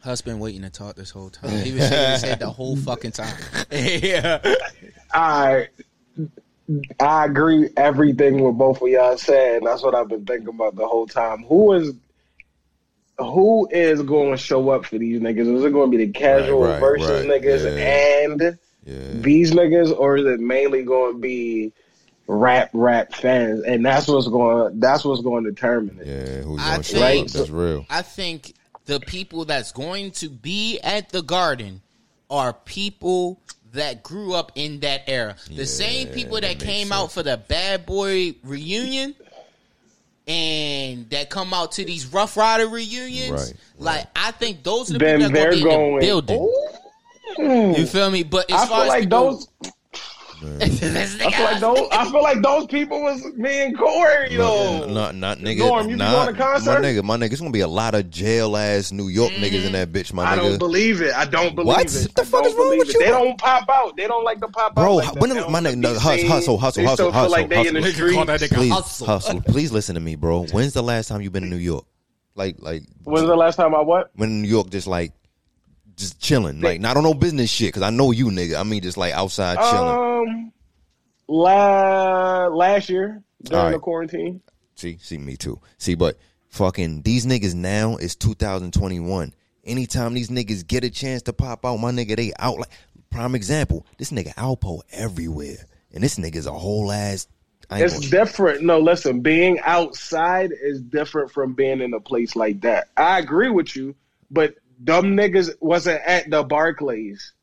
[0.01, 1.51] Husband waiting to talk this whole time.
[1.63, 3.37] He was shaking his head the whole fucking time.
[3.71, 4.41] yeah.
[5.13, 5.67] I
[6.99, 9.61] I agree everything with both of y'all said.
[9.63, 11.43] That's what I've been thinking about the whole time.
[11.43, 11.93] Who is
[13.23, 15.55] who is going to show up for these niggas?
[15.57, 18.23] Is it going to be the casual Right, right, versus right, niggas yeah.
[18.23, 18.41] and
[18.85, 21.71] yeah these niggas, or is it mainly going to be
[22.27, 23.61] rap rap fans?
[23.63, 24.79] And that's what's going.
[24.79, 26.07] That's what's going to determine it.
[26.07, 28.53] yeah who's I gonna show think- up that's real I think
[28.85, 31.81] the people that's going to be at the garden
[32.29, 33.39] are people
[33.73, 35.35] that grew up in that era.
[35.49, 36.91] The same people that, that came sense.
[36.99, 39.15] out for the Bad Boy reunion
[40.31, 43.31] and that come out to these Ruff Ryder reunions.
[43.31, 46.15] Right, Like I think those are the Then people that they're going to be in
[46.15, 46.53] the building.
[47.39, 47.79] Ooh.
[47.79, 48.23] You feel me?
[48.23, 49.47] But as I far feel as like people- those.
[50.61, 51.87] I feel like those.
[51.91, 54.33] I feel like those people was me and Corey.
[54.33, 55.59] Yo, Not, not nigga.
[55.59, 56.81] Norm, you be nah, going to concert?
[56.81, 57.31] My nigga, my nigga.
[57.31, 59.71] It's gonna be a lot of jail ass New York niggas in mm-hmm.
[59.73, 61.13] that bitch, my nigga, I don't believe it.
[61.13, 61.93] I don't believe What?
[61.93, 62.01] it.
[62.01, 62.93] What the I fuck is wrong with it.
[62.95, 63.95] you, They don't pop out.
[63.95, 65.05] They don't like to pop Bro, out.
[65.05, 65.49] Like when that.
[65.51, 67.81] my nigga- no, to hustle, hustle, hustle, They hustle, feel hustle, like they in the
[67.81, 67.93] hustle.
[67.93, 68.49] street.
[68.51, 69.05] please, hustle.
[69.07, 69.41] hustle.
[69.47, 70.45] Please listen to me, bro.
[70.45, 71.85] When's the last time you been in New York?
[72.35, 74.11] Like, like When's the last time I what?
[74.15, 75.11] when New York, just like,
[75.95, 77.73] just chilling, like not on no business shit.
[77.73, 78.59] Cause I know you, nigga.
[78.59, 80.29] I mean, just like outside chilling.
[80.29, 80.53] Um,
[81.27, 83.71] la- last year during right.
[83.71, 84.41] the quarantine.
[84.75, 85.59] See, see me too.
[85.77, 86.17] See, but
[86.49, 89.33] fucking these niggas now is 2021.
[89.63, 92.69] Anytime these niggas get a chance to pop out, my nigga, they out like
[93.09, 93.85] prime example.
[93.97, 97.27] This nigga Alpo everywhere, and this nigga's a whole ass.
[97.69, 98.63] It's gonna- different.
[98.63, 102.89] No, listen, being outside is different from being in a place like that.
[102.97, 103.95] I agree with you,
[104.29, 107.33] but dumb niggas wasn't at the Barclays,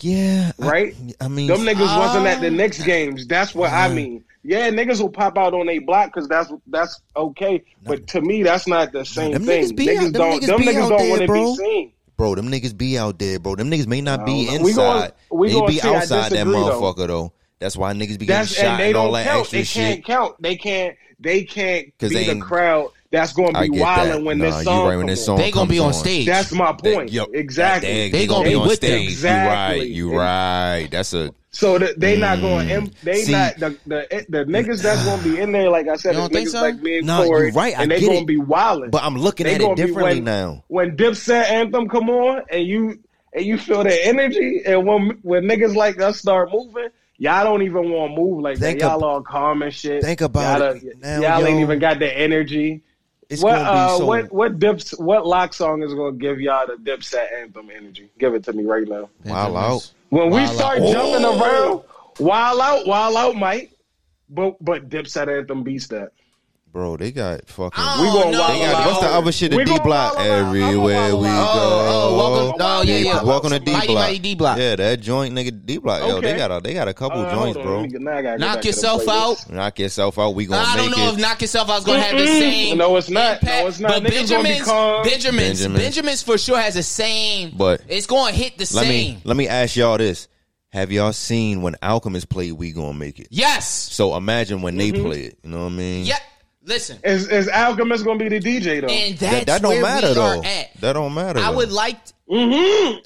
[0.00, 0.94] yeah, right?
[1.20, 2.50] I, mean, Them niggas wasn't at the Ah.
[2.50, 3.26] Knicks games.
[3.26, 4.24] That's what I mean.
[4.42, 7.64] Yeah, niggas will pop out on a block because that's that's okay.
[7.84, 9.64] But to me, that's not the same thing.
[9.64, 10.42] niggas be out- don't.
[10.42, 11.92] niggas them niggas don't want to be seen.
[12.18, 13.54] bro, them niggas be out there, bro.
[13.56, 14.58] Them niggas may not be I.
[14.58, 15.12] We inside.
[15.30, 15.88] we they gonna be see.
[15.88, 16.80] I outside that disagree, though.
[16.80, 17.32] motherfucker though.
[17.60, 19.40] That's why niggas be getting That's shot and they and all that count.
[19.40, 19.82] extra They shit.
[19.82, 20.42] can't count.
[20.42, 20.96] They can't.
[21.20, 23.82] They can't 'Cause be they the crowd that's going to be get that.
[24.08, 26.00] wilding when Nah, this you song right when this song They gonna be comes on
[26.00, 26.26] stage.
[26.26, 27.12] That's my point.
[27.12, 27.88] Yo, exactly.
[27.88, 28.90] They, They gonna gonna be be on with them.
[29.08, 29.22] stage.
[29.22, 29.70] You right.
[29.76, 29.86] Exactly.
[29.92, 30.88] You right.
[30.90, 32.68] That's a So that they not going.
[32.68, 32.92] Mm.
[33.02, 35.70] They See- not the, the the niggas that's going to be in there.
[35.70, 36.60] Like I said, You don't is think niggas so?
[36.60, 37.78] like me and No, Corey, right.
[37.78, 38.26] I and they get gonna it.
[38.26, 38.90] be wilding.
[38.90, 40.64] But I'm looking They at it differently when- now.
[40.68, 42.98] when Dipset anthem come on and you
[43.32, 47.62] and you feel that energy, and when when niggas like us start moving, y'all don't
[47.62, 48.86] even want to move like Think that.
[48.86, 50.02] Y'all ab- all calm and shit.
[50.02, 52.82] think about y'all it now, y'all ain't even got the energy.
[53.28, 54.06] It's what gonna be uh, so.
[54.06, 58.10] what what dips what lock song is gonna give y'all the Dipset anthem energy?
[58.18, 59.08] Give it to me right now.
[59.24, 59.92] Wild out.
[60.10, 60.92] When we start Out.
[60.92, 61.40] jumping Oh!
[61.40, 61.82] around,
[62.26, 63.72] wild out, wild out, Mike.
[64.28, 66.12] But but Dipset anthem beats that.
[66.74, 67.70] Bro, they got fucking.
[67.76, 68.40] I We don't gonna know.
[68.40, 68.86] wild They got, out.
[68.88, 69.50] what's the other shit?
[69.52, 70.18] The D block wild out.
[70.18, 71.30] I'm gonna everywhere we go.
[71.30, 73.22] Oh, oh, welcome- oh, yeah, yeah.
[73.22, 73.78] Welcome to D block.
[73.82, 74.58] Mighty, mighty D Block.
[74.58, 76.00] Yeah, that joint nigga D block.
[76.00, 77.76] Yo, they got a they got a couple Uh, joints, bro.
[77.76, 79.50] let me get- now I gotta go back Knock yourself out.
[79.52, 80.34] Knock yourself out.
[80.34, 81.14] We gonna I don't make know it.
[81.14, 82.76] if knock yourself out is gonna have the same.
[82.76, 83.34] No, it's not.
[83.34, 83.90] impact, No, it's not.
[83.90, 84.66] But Niggas Benjamin's.
[85.08, 87.52] Benjamin's, Benjamin's for sure has the same.
[87.56, 88.88] But- it's gonna hit the let same.
[89.14, 90.26] me let me ask y'all this:
[90.72, 93.28] Have y'all seen when Alchemist played "We Gonna Make It"?
[93.30, 93.68] yes.
[93.92, 94.96] So imagine when Mm-hmm.
[94.96, 95.38] they play it.
[95.44, 96.04] You know what I mean?
[96.06, 96.18] Yeah.
[96.66, 98.86] Listen, Is is Alchemist gonna be the DJ though?
[98.88, 100.38] and that's That, that don't where matter we though.
[100.40, 100.80] are at.
[100.80, 101.38] That don't matter.
[101.40, 101.56] I though.
[101.58, 101.98] would like.
[102.30, 102.98] mm-hmm.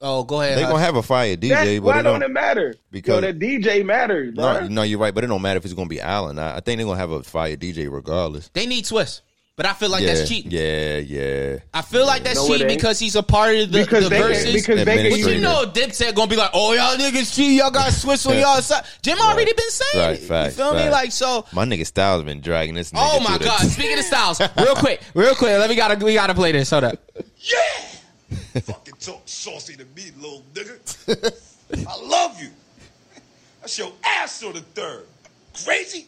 [0.00, 0.56] Oh, go ahead.
[0.58, 0.70] They Hush.
[0.72, 2.30] gonna have a fire DJ, That, but why it don't don't.
[2.30, 2.74] it matter?
[2.92, 4.60] Because- Yo, the DJ matters, bro.
[4.60, 6.38] No, no, you're right, but it don't matter if it's gonna be Allen.
[6.38, 8.48] I, I think they're gonna have a fire DJ regardless.
[8.54, 9.22] They need Swizz,
[9.58, 10.52] but I feel like yeah, that's cheating.
[10.52, 11.58] yeah, yeah.
[11.74, 14.18] I feel like that's No, cheating because he's a part of the, because the they
[14.20, 14.52] verses.
[14.54, 17.58] because they can But you know, Dipset gonna be like, "Oh, y'all niggas cheat.
[17.58, 20.26] Y'all got Swizz on y'all side." Jim already been saying Right, it.
[20.26, 20.88] facts, you feel me?
[20.88, 21.44] Like so.
[21.52, 22.92] My nigga Styles been dragging this.
[22.92, 23.60] Nigga Oh my through the- god!
[23.68, 25.50] Speaking of styles, real quick, real quick.
[25.58, 26.70] Let me gotta we gotta play this.
[26.70, 26.98] Hold up.
[27.40, 27.58] Yeah!
[28.60, 31.84] Fucking talk saucy to me, little nigga.
[31.86, 32.48] I love you.
[33.60, 35.04] That's your ass on the third.
[35.64, 36.06] Crazy?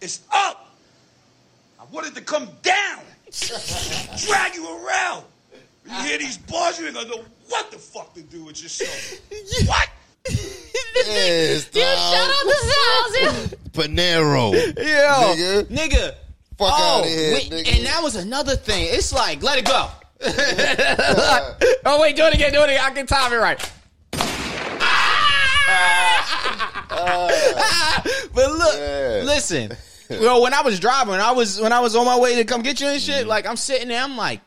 [0.00, 0.65] It's up.
[1.86, 3.00] I wanted to come down.
[3.30, 5.24] Drag you around.
[5.84, 9.20] You hear these bars, you ain't gonna know what the fuck to do with yourself.
[9.66, 9.88] What?
[10.28, 12.14] Yeah, Styles.
[12.14, 13.54] out to Styles.
[13.70, 14.52] Panero.
[14.76, 15.34] Yeah.
[15.34, 15.64] Nigga.
[15.66, 16.14] nigga.
[16.58, 17.76] Fuck oh, of here, wait, nigga.
[17.76, 18.86] and that was another thing.
[18.88, 19.88] It's like, let it go.
[21.84, 22.80] oh wait, do it again, do it again.
[22.82, 23.72] I can time it right.
[26.90, 28.02] Ah!
[28.34, 29.22] but look, Yeah.
[29.24, 29.76] listen.
[30.20, 32.62] Well, when I was driving, I was when I was on my way to come
[32.62, 33.20] get you and shit.
[33.20, 33.28] Mm-hmm.
[33.28, 34.40] Like I'm sitting there, I'm like,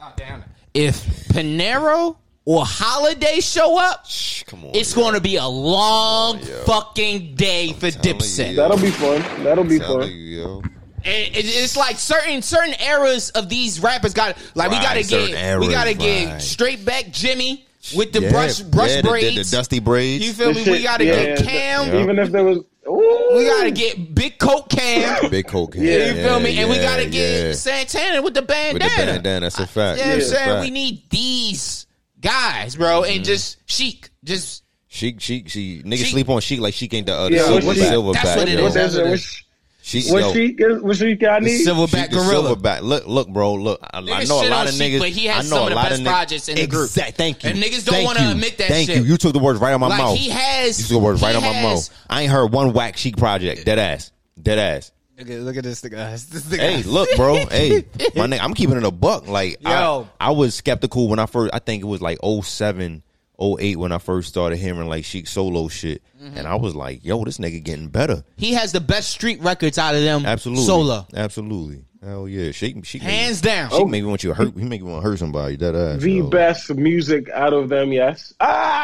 [0.00, 4.70] oh, if Panero or Holiday show up, Shh, Come on.
[4.74, 5.02] it's yo.
[5.02, 6.44] going to be a long yo.
[6.64, 8.50] fucking day for Dipset.
[8.50, 8.56] you.
[8.56, 9.22] That'll be fun.
[9.44, 10.02] That'll be fun.
[10.08, 10.62] you, yo.
[11.06, 15.30] And it- it's like certain certain eras of these rappers got like we gotta get
[15.30, 19.42] eras, we gotta get straight back Jimmy with the Yeah, brush brush yeah, the- the-
[19.42, 20.26] the, dusty braids.
[20.26, 20.64] you feel me?
[20.64, 21.88] This We gotta yeah, get Cam.
[21.94, 22.02] Yeah.
[22.02, 25.30] Even if there was, ooh, We gotta get Big Coat Cam.
[25.30, 25.74] Big coke.
[25.76, 26.06] Yeah.
[26.08, 26.56] you feel me?
[26.58, 27.52] and we gotta get yeah.
[27.52, 28.78] Santana with the with bandana.
[28.88, 29.40] the bandana.
[29.40, 29.98] That's a fact.
[29.98, 30.60] You know what I'm saying?
[30.60, 31.86] We need these
[32.20, 33.16] guys, bro, Mm-hmm.
[33.16, 34.10] and just chic.
[34.24, 36.06] Just Sheek, Sheek, she niggas Sheek.
[36.12, 37.64] sleep on Sheek like Sheek ain't the other Yeah, silverback.
[37.64, 38.66] what silverback, That's what it yo.
[38.66, 38.74] is.
[38.96, 39.43] what
[39.92, 40.58] that's That's what it what is.
[40.58, 41.66] Yo, she what she got the need?
[41.66, 42.56] silverback Sheek the gorilla.
[42.56, 42.80] silverback.
[42.82, 43.54] Look, look, bro.
[43.54, 44.98] Look, I, I Niggas know a shit lot on of Sheek, niggas.
[44.98, 46.66] but he has I know some a of the lot best niggas- projects in the
[46.66, 46.84] group.
[46.86, 47.16] Exact.
[47.16, 47.50] Thank you.
[47.50, 48.30] And niggas don't Thank wanna you.
[48.32, 48.96] admit that Thank shit.
[48.98, 49.04] you.
[49.04, 50.16] You took the words right out my Like, mouth.
[50.16, 51.88] he has- You took the words right he out my mouth.
[52.08, 53.64] I ain't heard one whack Sheek project.
[53.66, 54.10] Dead ass.
[54.40, 54.90] Dead ass.
[55.18, 56.26] Look at, look at this guys.
[56.30, 56.58] This nigga.
[56.58, 57.36] Hey, look, bro.
[57.46, 57.84] hey,
[58.16, 59.28] my nigga, I'm keeping it a buck.
[59.28, 60.08] Like, Yo.
[60.18, 61.54] I, I was skeptical when I first.
[61.54, 63.02] I think it was like 07,
[63.40, 66.38] 08 when I first started hearing like Sheek solo shit, Mm-hmm.
[66.38, 68.24] and I was like, yo, this nigga getting better.
[68.38, 70.24] he has the best street records out of them.
[70.24, 71.84] Absolutely, solo, absolutely.
[72.02, 73.70] Hell yeah, Sheek, Sheek hands down.
[73.70, 74.54] Sheek make me want you to hurt.
[74.56, 75.56] He make me want to hurt somebody.
[75.56, 76.00] That ass.
[76.02, 76.26] The yo.
[76.28, 78.32] best music out of them, yes.
[78.40, 78.83] Ah,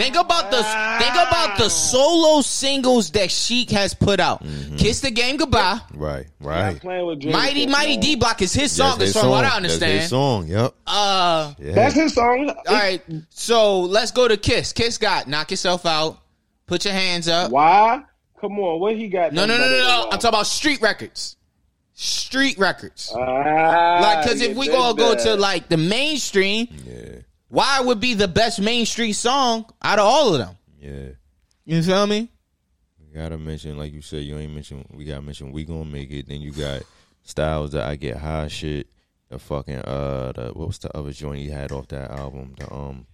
[0.00, 4.42] Think about the think about the solo singles that Sheek has put out.
[4.42, 4.76] Mm-hmm.
[4.76, 5.78] Kiss the game goodbye.
[5.92, 6.80] Right, right.
[6.80, 7.98] playing with Jay Mighty Mighty.
[7.98, 8.98] D Block is his song.
[8.98, 10.08] That's That's their from what I That's their understand.
[10.08, 10.46] song.
[10.46, 10.74] Yep.
[10.86, 11.72] Uh, Yeah.
[11.74, 12.48] That's his song.
[12.48, 13.02] all right.
[13.28, 14.72] So let's go to Kiss.
[14.72, 16.18] Kiss got knock yourself out.
[16.66, 17.50] Put your hands up.
[17.50, 18.02] Why?
[18.40, 19.34] Come on, what he got?
[19.34, 20.04] No, no, no, no, no.
[20.04, 21.36] I'm talking about street records.
[21.92, 23.12] Street records.
[23.14, 26.89] Ah, Like, because if we did gonna go to like the mainstream, Yeah,
[27.50, 30.56] why would be the best mainstream song out of all of them?
[30.80, 31.08] yeah.
[31.66, 32.28] You feel me?
[32.98, 34.84] You gotta mention, like you said, you ain't mention.
[34.92, 35.52] We gotta mention.
[35.52, 36.26] We gonna make it.
[36.28, 36.82] Then you got
[37.22, 38.88] styles that I get high shit.
[39.28, 42.54] The fucking uh, the what was the other joint he had off that album?
[42.58, 43.06] The um,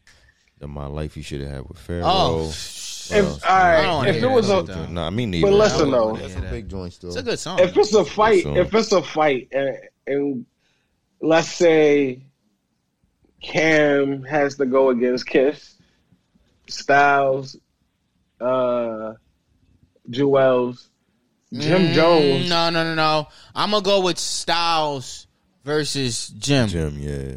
[0.59, 2.03] the my life he should have had with Pharrell.
[2.05, 3.42] Oh, If, else?
[3.42, 4.87] all I don't if hear it was a, no, though.
[4.87, 5.46] Nah, me neither.
[5.49, 6.16] But listen, though.
[6.16, 7.11] that's a big joint still.
[7.11, 7.59] It's a good song.
[7.59, 8.57] if it's a fight, song.
[8.57, 10.46] if it's a fight, and, and
[11.20, 12.22] let's say
[13.50, 15.76] Cam has to go against Kiss,
[16.68, 17.56] Styles,
[18.40, 19.12] uh,
[20.11, 20.88] Juelz,
[21.52, 22.48] Jim Mm, Jones.
[22.50, 23.28] No, no, no, no.
[23.54, 25.28] I'm gonna go with Styles
[25.64, 27.37] versus Jim, Jim, yeah,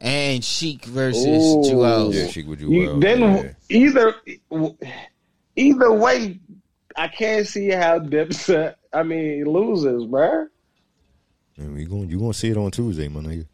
[0.00, 1.60] and Sheek versus Ooh.
[1.70, 2.14] Juelz.
[2.14, 3.52] yeah, she would do You- then yeah.
[3.68, 4.14] either
[5.56, 6.40] either way,
[6.96, 8.76] I can't see how Dipset.
[8.92, 10.46] I mean, loses, bruh.
[11.58, 13.46] Man, we going you gonna see it on Tuesday, my nigga.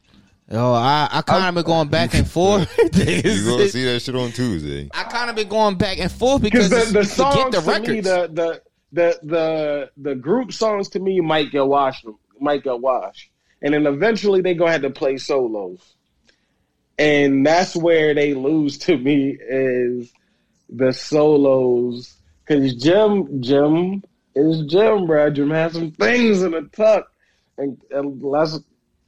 [0.50, 2.72] Yo, I I kind of been going back and forth.
[2.96, 4.88] You gonna see that shit on Tuesday.
[4.94, 7.52] I kind of been going back and forth because Because the, the to songs get
[7.52, 7.88] the to records.
[7.88, 12.06] me, the, the the the the group songs to me might get washed,
[12.40, 13.28] might get washed,
[13.60, 15.94] and then eventually they gonna have to play solos,
[16.98, 20.12] and that's where they lose to me is
[20.70, 22.14] the solos
[22.46, 24.02] because Jim Jim
[24.36, 25.28] is Jim, bro.
[25.30, 27.10] Jim has some things in the tuck,
[27.58, 28.58] and, and let's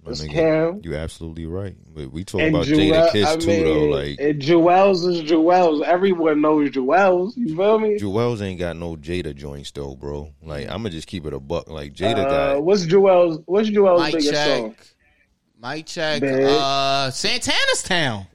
[0.03, 0.81] My let's nigga, Cam.
[0.85, 1.75] You absolutely right.
[1.93, 3.85] But we talk And about Jewel, Jadakiss I too, mean, though.
[3.97, 5.83] Like and Juelz is Juelz.
[5.85, 7.37] Everyone knows Juelz.
[7.37, 7.99] You feel me?
[7.99, 10.33] Juelz ain't got no Jada joints though, bro.
[10.43, 11.69] Like I'm gonna just keep it a buck.
[11.69, 13.43] Like Jada Uh, got what's Juelz?
[13.47, 14.59] What's Juelz Mic biggest check.
[14.59, 14.77] song?
[15.61, 16.21] Mic check.
[16.21, 16.45] Big.
[16.45, 18.27] Uh, Santana's Town.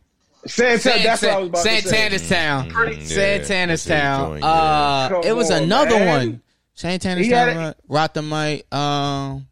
[0.45, 1.03] Santana.
[1.03, 2.35] That's what I was about Santana's to say.
[2.35, 2.69] Town.
[2.71, 4.29] Mm, yeah, Santana's Town.
[4.31, 4.49] joint, yeah.
[4.49, 6.07] Uh, Come it was on, another man.
[6.27, 6.41] one.
[6.73, 7.49] Santana's He Town.
[7.49, 7.75] it- right?
[7.87, 8.73] Rock the mic.
[8.75, 9.47] Um,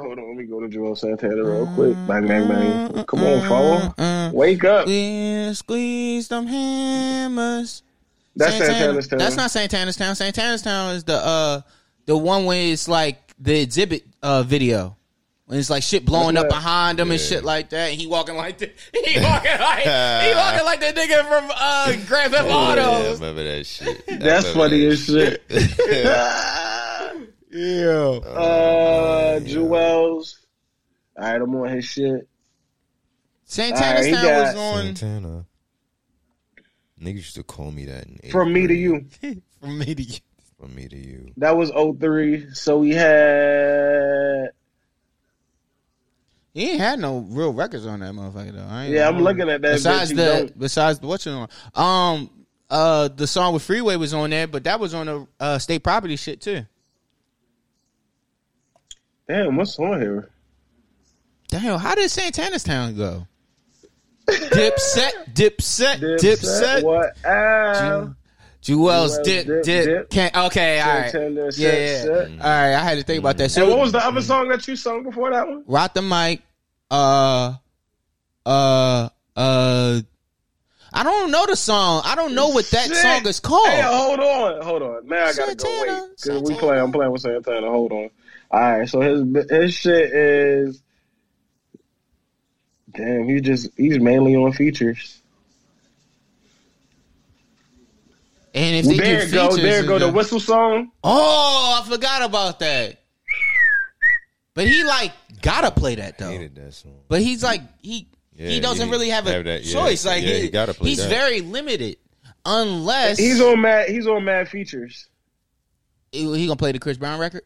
[0.00, 1.96] Hold on, let me go to Juelz Santana real quick.
[2.06, 3.04] Bang, bang, bang.
[3.04, 4.04] Come on, phone.
[4.04, 4.82] uh, Wake up.
[4.86, 7.82] squeeze, squeeze them hammers.
[8.36, 9.18] That's Santana- Santana's Town.
[9.18, 10.14] That's not Santana's Town.
[10.14, 11.60] Santana's Town is the uh
[12.06, 14.96] the one where it's like the exhibit uh video.
[15.46, 17.90] When it's like shit blowing up behind him and shit like that.
[17.90, 18.70] And he walking like that.
[18.94, 19.82] He walking like
[20.24, 24.04] he walking like the nigga from uh Grand Theft Yeah, I remember that shit.
[24.08, 25.42] I That's funny that as shit.
[27.50, 28.20] Yeah.
[28.28, 30.36] uh, Juelz.
[31.16, 32.28] All right, I'm on his shit.
[33.44, 35.46] Santana Alright, he got- was on Santana.
[37.02, 38.06] Niggas used to call me that.
[38.22, 39.06] In From me to you.
[39.60, 40.18] from me to you.
[40.58, 41.32] From me to you.
[41.38, 42.52] That was 03.
[42.52, 44.50] So we had.
[46.52, 48.66] He ain't had no real records on that motherfucker though.
[48.68, 49.30] I ain't Yeah, I'm lie.
[49.32, 49.72] looking at that.
[49.76, 50.58] Besides bitch, the don't.
[50.58, 51.48] besides the what's it on?
[51.74, 52.30] Um
[52.68, 55.82] uh the song with Freeway was on there, but that was on a uh, state
[55.84, 56.66] property shit too.
[59.30, 60.28] Damn, what's on here?
[61.46, 63.28] Damn, how did Santana's Town go?
[64.26, 66.82] Dipset, Dipset, Dipset.
[66.82, 67.16] What?
[67.24, 68.08] Ah.
[68.60, 69.84] Juelz, Juelz, dip, Dip, dip.
[69.86, 70.10] Dip.
[70.10, 71.10] Can't, okay, all right.
[71.12, 72.02] Santana, Yeah, set, yeah.
[72.02, 72.30] set.
[72.30, 73.52] All right, I had to think about that.
[73.52, 75.62] So, And what was the other song that you sung before that one?
[75.68, 76.42] Rock the mic.
[76.90, 77.54] Uh,
[78.44, 80.00] uh, uh.
[80.92, 82.02] I don't know the song.
[82.04, 82.96] I don't know what that Shit.
[82.96, 83.68] song is called.
[83.68, 85.06] Hey, hold on, hold on.
[85.06, 86.80] Now I gotta go wait because we play.
[86.80, 87.70] I'm playing with Santana.
[87.70, 88.10] Hold on.
[88.50, 90.82] All right, so his his shit is.
[92.92, 95.20] Damn, he just he's mainly on features.
[98.54, 100.90] and if they there do go, there go it's the whistle song.
[101.04, 102.98] Oh, I forgot about that.
[104.54, 106.30] But he like gotta play that though.
[106.30, 106.96] Hated that song.
[107.08, 110.04] But he's like he Yeah, he doesn't he really have a have that- yeah, choice.
[110.04, 111.08] Like yeah, he, he gotta play he's that.
[111.08, 111.96] very limited,
[112.44, 113.88] unless He's on mad.
[113.88, 115.08] He's on mad features.
[116.10, 117.42] he, he gonna play the Chris Brown record.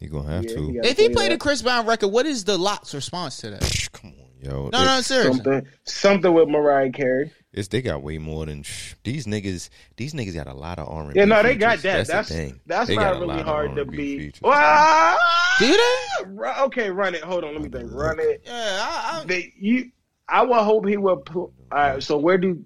[0.00, 0.66] You gonna have Yeah, to.
[0.72, 1.40] he If he play played the that.
[1.40, 3.88] Chris Brown record, what is the Lot's response to that?
[3.92, 4.68] Come on, yo.
[4.72, 5.34] No, no, It- seriously.
[5.42, 7.32] something something with Mariah Carey.
[7.52, 8.94] It's they got way more than shh.
[9.04, 9.68] these niggas.
[9.96, 12.08] These niggas got a lot of R and Yeah, no, they got that.
[12.08, 12.60] That's, That's the thing.
[12.66, 14.18] that's They got not a really lot of hard to R&B beat.
[14.18, 14.40] features.
[14.44, 15.56] Ah!
[15.60, 16.62] Do they?
[16.64, 17.22] Okay, run it.
[17.22, 17.92] Hold on, let me think.
[17.92, 18.42] Run it.
[18.44, 19.92] Yeah, I, I, They, you,
[20.28, 21.24] I would hope he would.
[21.26, 22.64] Put, all right, so where do?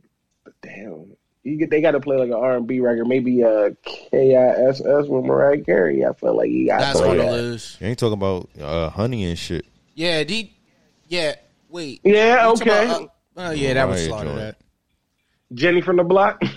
[0.63, 1.18] Damn, you
[1.57, 1.71] get.
[1.71, 4.81] They got to play like an R and B record, maybe a K I S
[4.81, 6.05] S with Mariah Carey.
[6.05, 7.37] I feel like you got that's to play gonna that.
[7.37, 7.77] lose.
[7.81, 9.65] You ain't talking about uh, honey and shit.
[9.95, 10.55] Yeah, D.
[11.07, 11.35] Yeah,
[11.69, 12.01] wait.
[12.05, 12.85] Yeah, okay.
[12.87, 13.07] about, uh,
[13.37, 14.25] oh yeah, that was Mariah slaughter.
[14.29, 14.39] joint.
[14.39, 14.57] That.
[15.55, 16.43] Jenny from the block.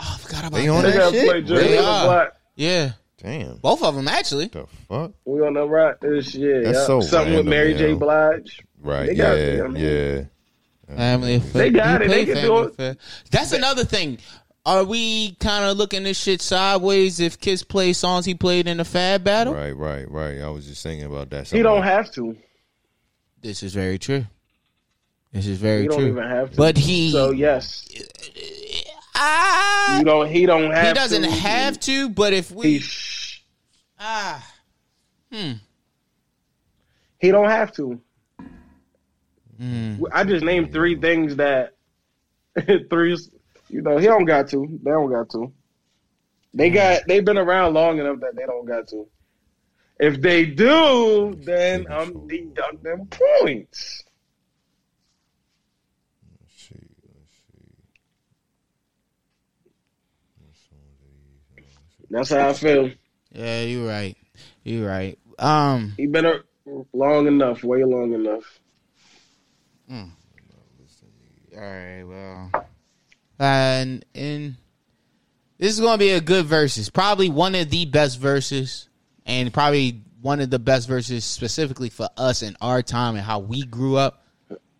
[0.00, 0.92] Oh, I forgot about They on that.
[0.92, 1.28] they that shit?
[1.28, 2.04] play Jenny They from the are.
[2.06, 2.36] block.
[2.54, 3.56] Yeah, Damn.
[3.56, 4.46] both of them actually.
[4.46, 5.10] The fuck?
[5.24, 6.62] We on the right this shit.
[6.62, 6.86] That's yeah.
[6.86, 7.88] so Something with random, Mary J.
[7.90, 7.96] yo.
[7.96, 8.60] Blige.
[8.80, 9.06] Right.
[9.06, 9.62] They got- yeah.
[9.64, 10.24] I yeah.
[10.96, 11.62] Family affair.
[11.62, 12.10] They got You it.
[12.10, 12.70] They can do it.
[12.70, 12.96] affair.
[13.30, 14.18] That's another thing.
[14.66, 18.78] Are we kind of looking this shit sideways if Kiss plays songs he played in
[18.78, 19.54] the Fab Battle?
[19.54, 19.74] Right.
[19.76, 20.10] Right.
[20.10, 20.40] Right.
[20.40, 21.48] I was just thinking about that.
[21.48, 22.36] He don't have to.
[23.40, 24.26] This is very true.
[25.32, 25.82] This is very true.
[25.82, 26.08] He don't true.
[26.08, 26.56] even have to.
[26.56, 27.86] But he, So yes,
[29.14, 30.28] ah, you don't.
[30.28, 30.86] He don't have.
[30.88, 31.30] he doesn't to.
[31.30, 32.08] have to.
[32.08, 33.42] But if He, we, sh-
[34.00, 34.44] ah,
[35.30, 35.60] he
[37.30, 38.00] don't have to.
[39.60, 41.74] Mm, I just named three things that
[42.90, 43.16] three.
[43.70, 44.66] You know, he don't got to.
[44.82, 45.52] They don't got to.
[46.54, 47.02] They got.
[47.06, 49.06] They've been around long enough that they don't got to.
[50.00, 54.04] If they do, then I'm deducting points.
[56.40, 56.76] Let's see.
[60.40, 60.60] Let's
[61.56, 62.04] see.
[62.10, 62.90] That's how I feel.
[63.32, 64.16] Yeah, you're right.
[64.62, 65.18] You're right.
[65.38, 66.40] Um, He been a,
[66.92, 68.60] long enough, way long enough.
[69.90, 70.10] Mm.
[71.56, 72.66] All right, well,
[73.38, 74.56] and and
[75.58, 76.90] this is gonna be a good verses.
[76.90, 78.88] Probably one of the best verses,
[79.26, 83.38] and probably one of the best verses specifically for us in our time and how
[83.38, 84.24] we grew up.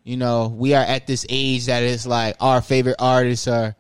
[0.05, 3.77] You know, we are at this age that it's like our favorite artists are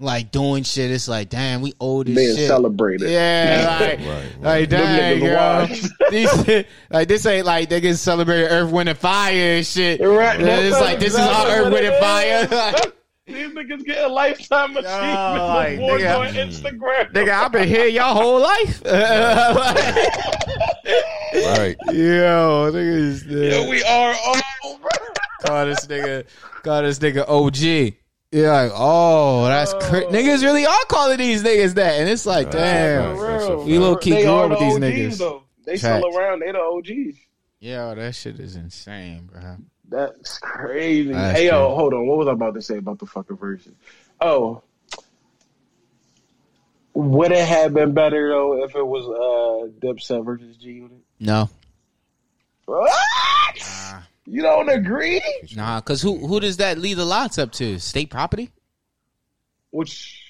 [0.00, 0.90] like doing shit.
[0.90, 2.46] It's like, damn, we old as Being shit.
[2.46, 3.10] celebrated.
[3.10, 4.40] Yeah, like, Right, right.
[4.42, 5.66] like Them dang, girl.
[6.10, 10.00] These, like this ain't like they get celebrated Earth, Wind, and Fire and shit.
[10.00, 10.40] Right.
[10.40, 12.92] It's like this is our Exactly Earth, what Wind, it and Fire.
[13.26, 16.18] These niggas get a lifetime achievement like, awards nigga.
[16.18, 17.12] on Instagram.
[17.12, 18.80] Nigga, I've been here y'all whole life.
[21.34, 21.76] Right.
[21.92, 24.78] Yo, niggas, Yeah, we are all.
[25.44, 26.24] call this nigga,
[26.62, 27.94] call this nigga OG.
[28.30, 32.50] You're like, oh, that's cra- niggas really are calling these niggas that, and it's like,
[32.50, 33.64] damn, For real.
[33.64, 35.18] we low key They grew up with these OGs, niggas.
[35.18, 35.42] Though.
[35.64, 36.04] They Facts.
[36.04, 36.40] still around.
[36.40, 37.18] They the OGs.
[37.60, 39.56] Yo, that shit is insane, bro.
[39.88, 41.12] That's crazy.
[41.12, 42.06] That's hey, yo, hold on.
[42.06, 43.74] What was I about to say about the fucking version?
[44.20, 44.62] Oh.
[46.94, 50.98] Would it have been better though if it was uh Dipset versus G Unit?
[51.20, 51.48] No,
[52.66, 52.92] What?
[54.30, 55.22] You don't agree?
[55.56, 57.78] nah, cause who who does that lead the LOX up to?
[57.78, 58.50] State property?
[59.70, 60.22] Which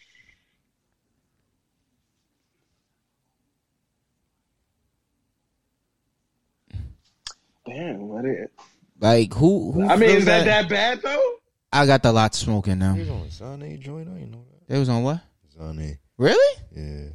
[7.67, 8.53] Damn, what is it
[9.01, 9.73] Like who?
[9.73, 11.35] who I mean, is that that bad though?
[11.73, 12.95] I got the lot smoking now.
[12.95, 14.09] He was on Zane joint.
[14.09, 14.73] I didn't know that.
[14.73, 15.21] They was on what?
[15.53, 15.99] Zane.
[16.17, 16.63] Really?
[16.75, 17.09] Yeah.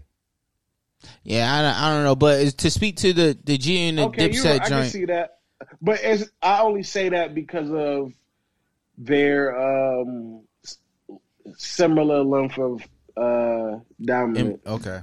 [1.23, 4.03] Yeah, I don't, I don't know, but to speak to the the G and the
[4.03, 5.39] Okay, Dipset right, I can see that,
[5.81, 8.13] but it's, I only say that because of
[8.97, 10.41] their um
[11.57, 12.81] similar length of
[13.17, 14.61] uh dominant.
[14.65, 14.99] Okay.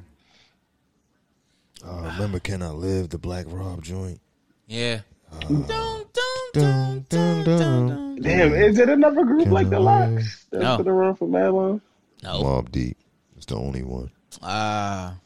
[1.87, 4.21] Uh, remember Can I Live, the Black Rob joint?
[4.67, 5.01] Yeah.
[5.49, 8.17] Dun, dun, dun.
[8.21, 10.77] Damn, is it another group Can like the I LOX that's No.
[10.77, 11.81] been around for mad long?
[12.23, 12.43] No.
[12.43, 12.99] Mobb Deep.
[13.37, 14.11] It's the only one.
[14.43, 15.17] Ah.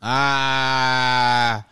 [0.00, 1.66] Ah.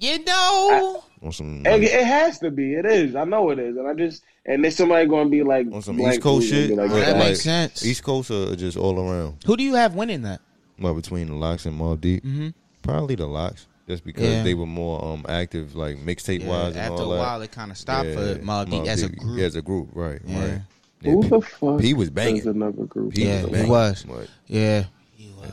[0.00, 1.04] You know.
[1.22, 2.74] On some It, like, it has to be.
[2.74, 3.16] It is.
[3.16, 5.82] I know it is, and I just and there's somebody going to be like on
[5.82, 6.68] some East Coast shit.
[6.70, 7.84] gonna be Like, That like, makes sense.
[7.84, 9.36] East Coast or just all around?
[9.46, 10.40] Who do you have winning that?
[10.78, 12.52] Well, between the LOX and Mobb Deep, Mhm.
[12.82, 14.42] probably the LOX, just because Yeah.
[14.42, 17.20] they were more um active, like mixtape Yeah, wise and after all a that.
[17.22, 19.38] while, it kind of stopped Yeah, for Mobb Deep as a group.
[19.38, 20.20] Yeah, as a group, right?
[20.26, 20.50] Yeah.
[20.50, 20.60] Right.
[21.02, 21.80] Who P- the fuck?
[21.80, 22.46] P was is banging.
[22.46, 23.14] another group.
[23.14, 24.04] P Yeah, was he was.
[24.06, 24.84] But Yeah.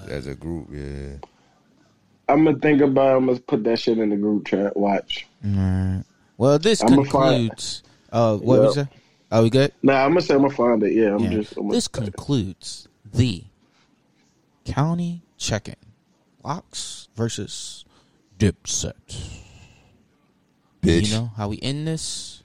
[0.09, 1.17] as a group, yeah.
[2.29, 3.17] I'm gonna think about.
[3.17, 4.75] I'm gonna put that shit in the group chat.
[4.77, 5.27] Watch.
[5.45, 6.03] Alright.
[6.37, 7.09] Well, this I'ma find-
[7.49, 7.83] concludes.
[8.11, 8.63] Uh, what Yep.
[8.65, 8.87] was that?
[9.31, 9.73] Are we good?
[9.81, 10.93] Nah, I'm gonna say I'm gonna find it.
[10.93, 11.29] Yeah, I'm Yeah.
[11.31, 11.57] just.
[11.57, 13.43] I'm this gonna, concludes the
[14.65, 15.75] county check-in.
[16.43, 17.85] LOX versus
[18.37, 18.93] Dipset.
[20.81, 21.07] Bitch.
[21.09, 22.43] You know how we end this?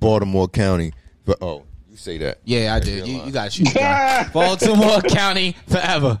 [0.00, 0.92] Baltimore County.
[1.24, 2.38] But oh, you say that.
[2.44, 3.06] Yeah, I did.
[3.08, 3.68] You, you got to shoot.
[3.72, 4.30] the gun.
[4.32, 6.20] Baltimore County forever.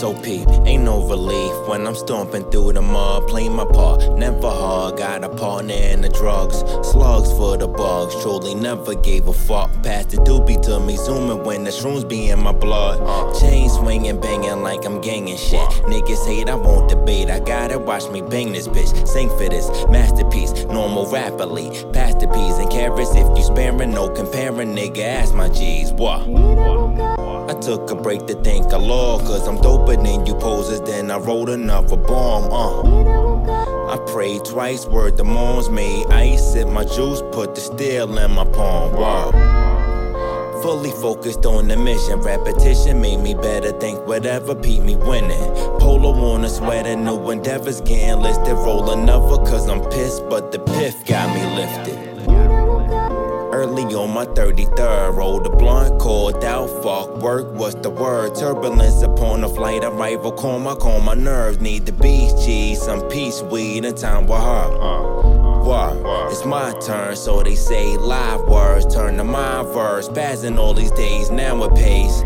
[0.00, 4.06] So peep, ain't no relief when I'm stomping through the mud, playing my part.
[4.18, 6.58] Never hard, got a partner in the drugs.
[6.86, 9.70] Slugs for the bugs, truly never gave a fuck.
[9.82, 13.40] Pass the doobie to me, zooming when the shrooms be in my blood.
[13.40, 15.66] Chain swinging, banging like I'm ganging shit.
[15.88, 17.30] Niggas hate, I won't debate.
[17.30, 19.08] I gotta watch me bang this bitch.
[19.08, 21.70] Sing for this masterpiece, normal rapidly.
[21.94, 25.00] Pass the peas and carrots if you sparing, no comparing, nigga.
[25.00, 26.20] Ask my G's, what?
[27.48, 30.80] I took a break to thank Allah, cause I'm doper than you posers.
[30.80, 33.92] Then I wrote another bomb, uh.
[33.92, 38.32] I prayed twice, word the moms made ice in my juice, put the steel in
[38.32, 38.92] my palm.
[38.94, 39.30] Wow.
[40.62, 43.70] Fully focused on the mission, repetition made me better.
[43.72, 45.52] Think whatever beat me winning.
[45.78, 48.54] Polo on a sweater, new endeavors getting listed.
[48.54, 52.15] Roll another, cause I'm pissed, but the piff got me lifted.
[53.56, 58.34] Early on my 33rd, rolled a blunt, called out, fuck work, what's the word?
[58.34, 63.08] Turbulence upon a flight, arrival, calm, my calm my nerves, need the beach cheese, some
[63.08, 65.62] peace weed, and time with her.
[65.62, 65.96] What?
[66.30, 70.92] It's my turn, so they say live words, turn to my verse, passing all these
[70.92, 72.24] days, now it pays.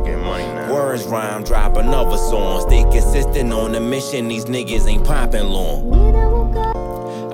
[0.69, 6.30] Words rhyme, drop another song, stay consistent on the mission, these niggas ain't popping long.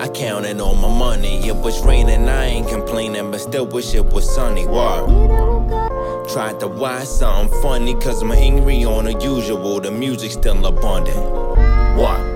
[0.07, 1.45] I counted on my money.
[1.49, 4.65] It was raining, I ain't complaining, but still wish it was sunny.
[4.65, 6.29] Word.
[6.29, 9.81] Tried to watch something funny, cause I'm angry on the usual.
[9.81, 11.17] The music still abundant.
[11.97, 12.26] What?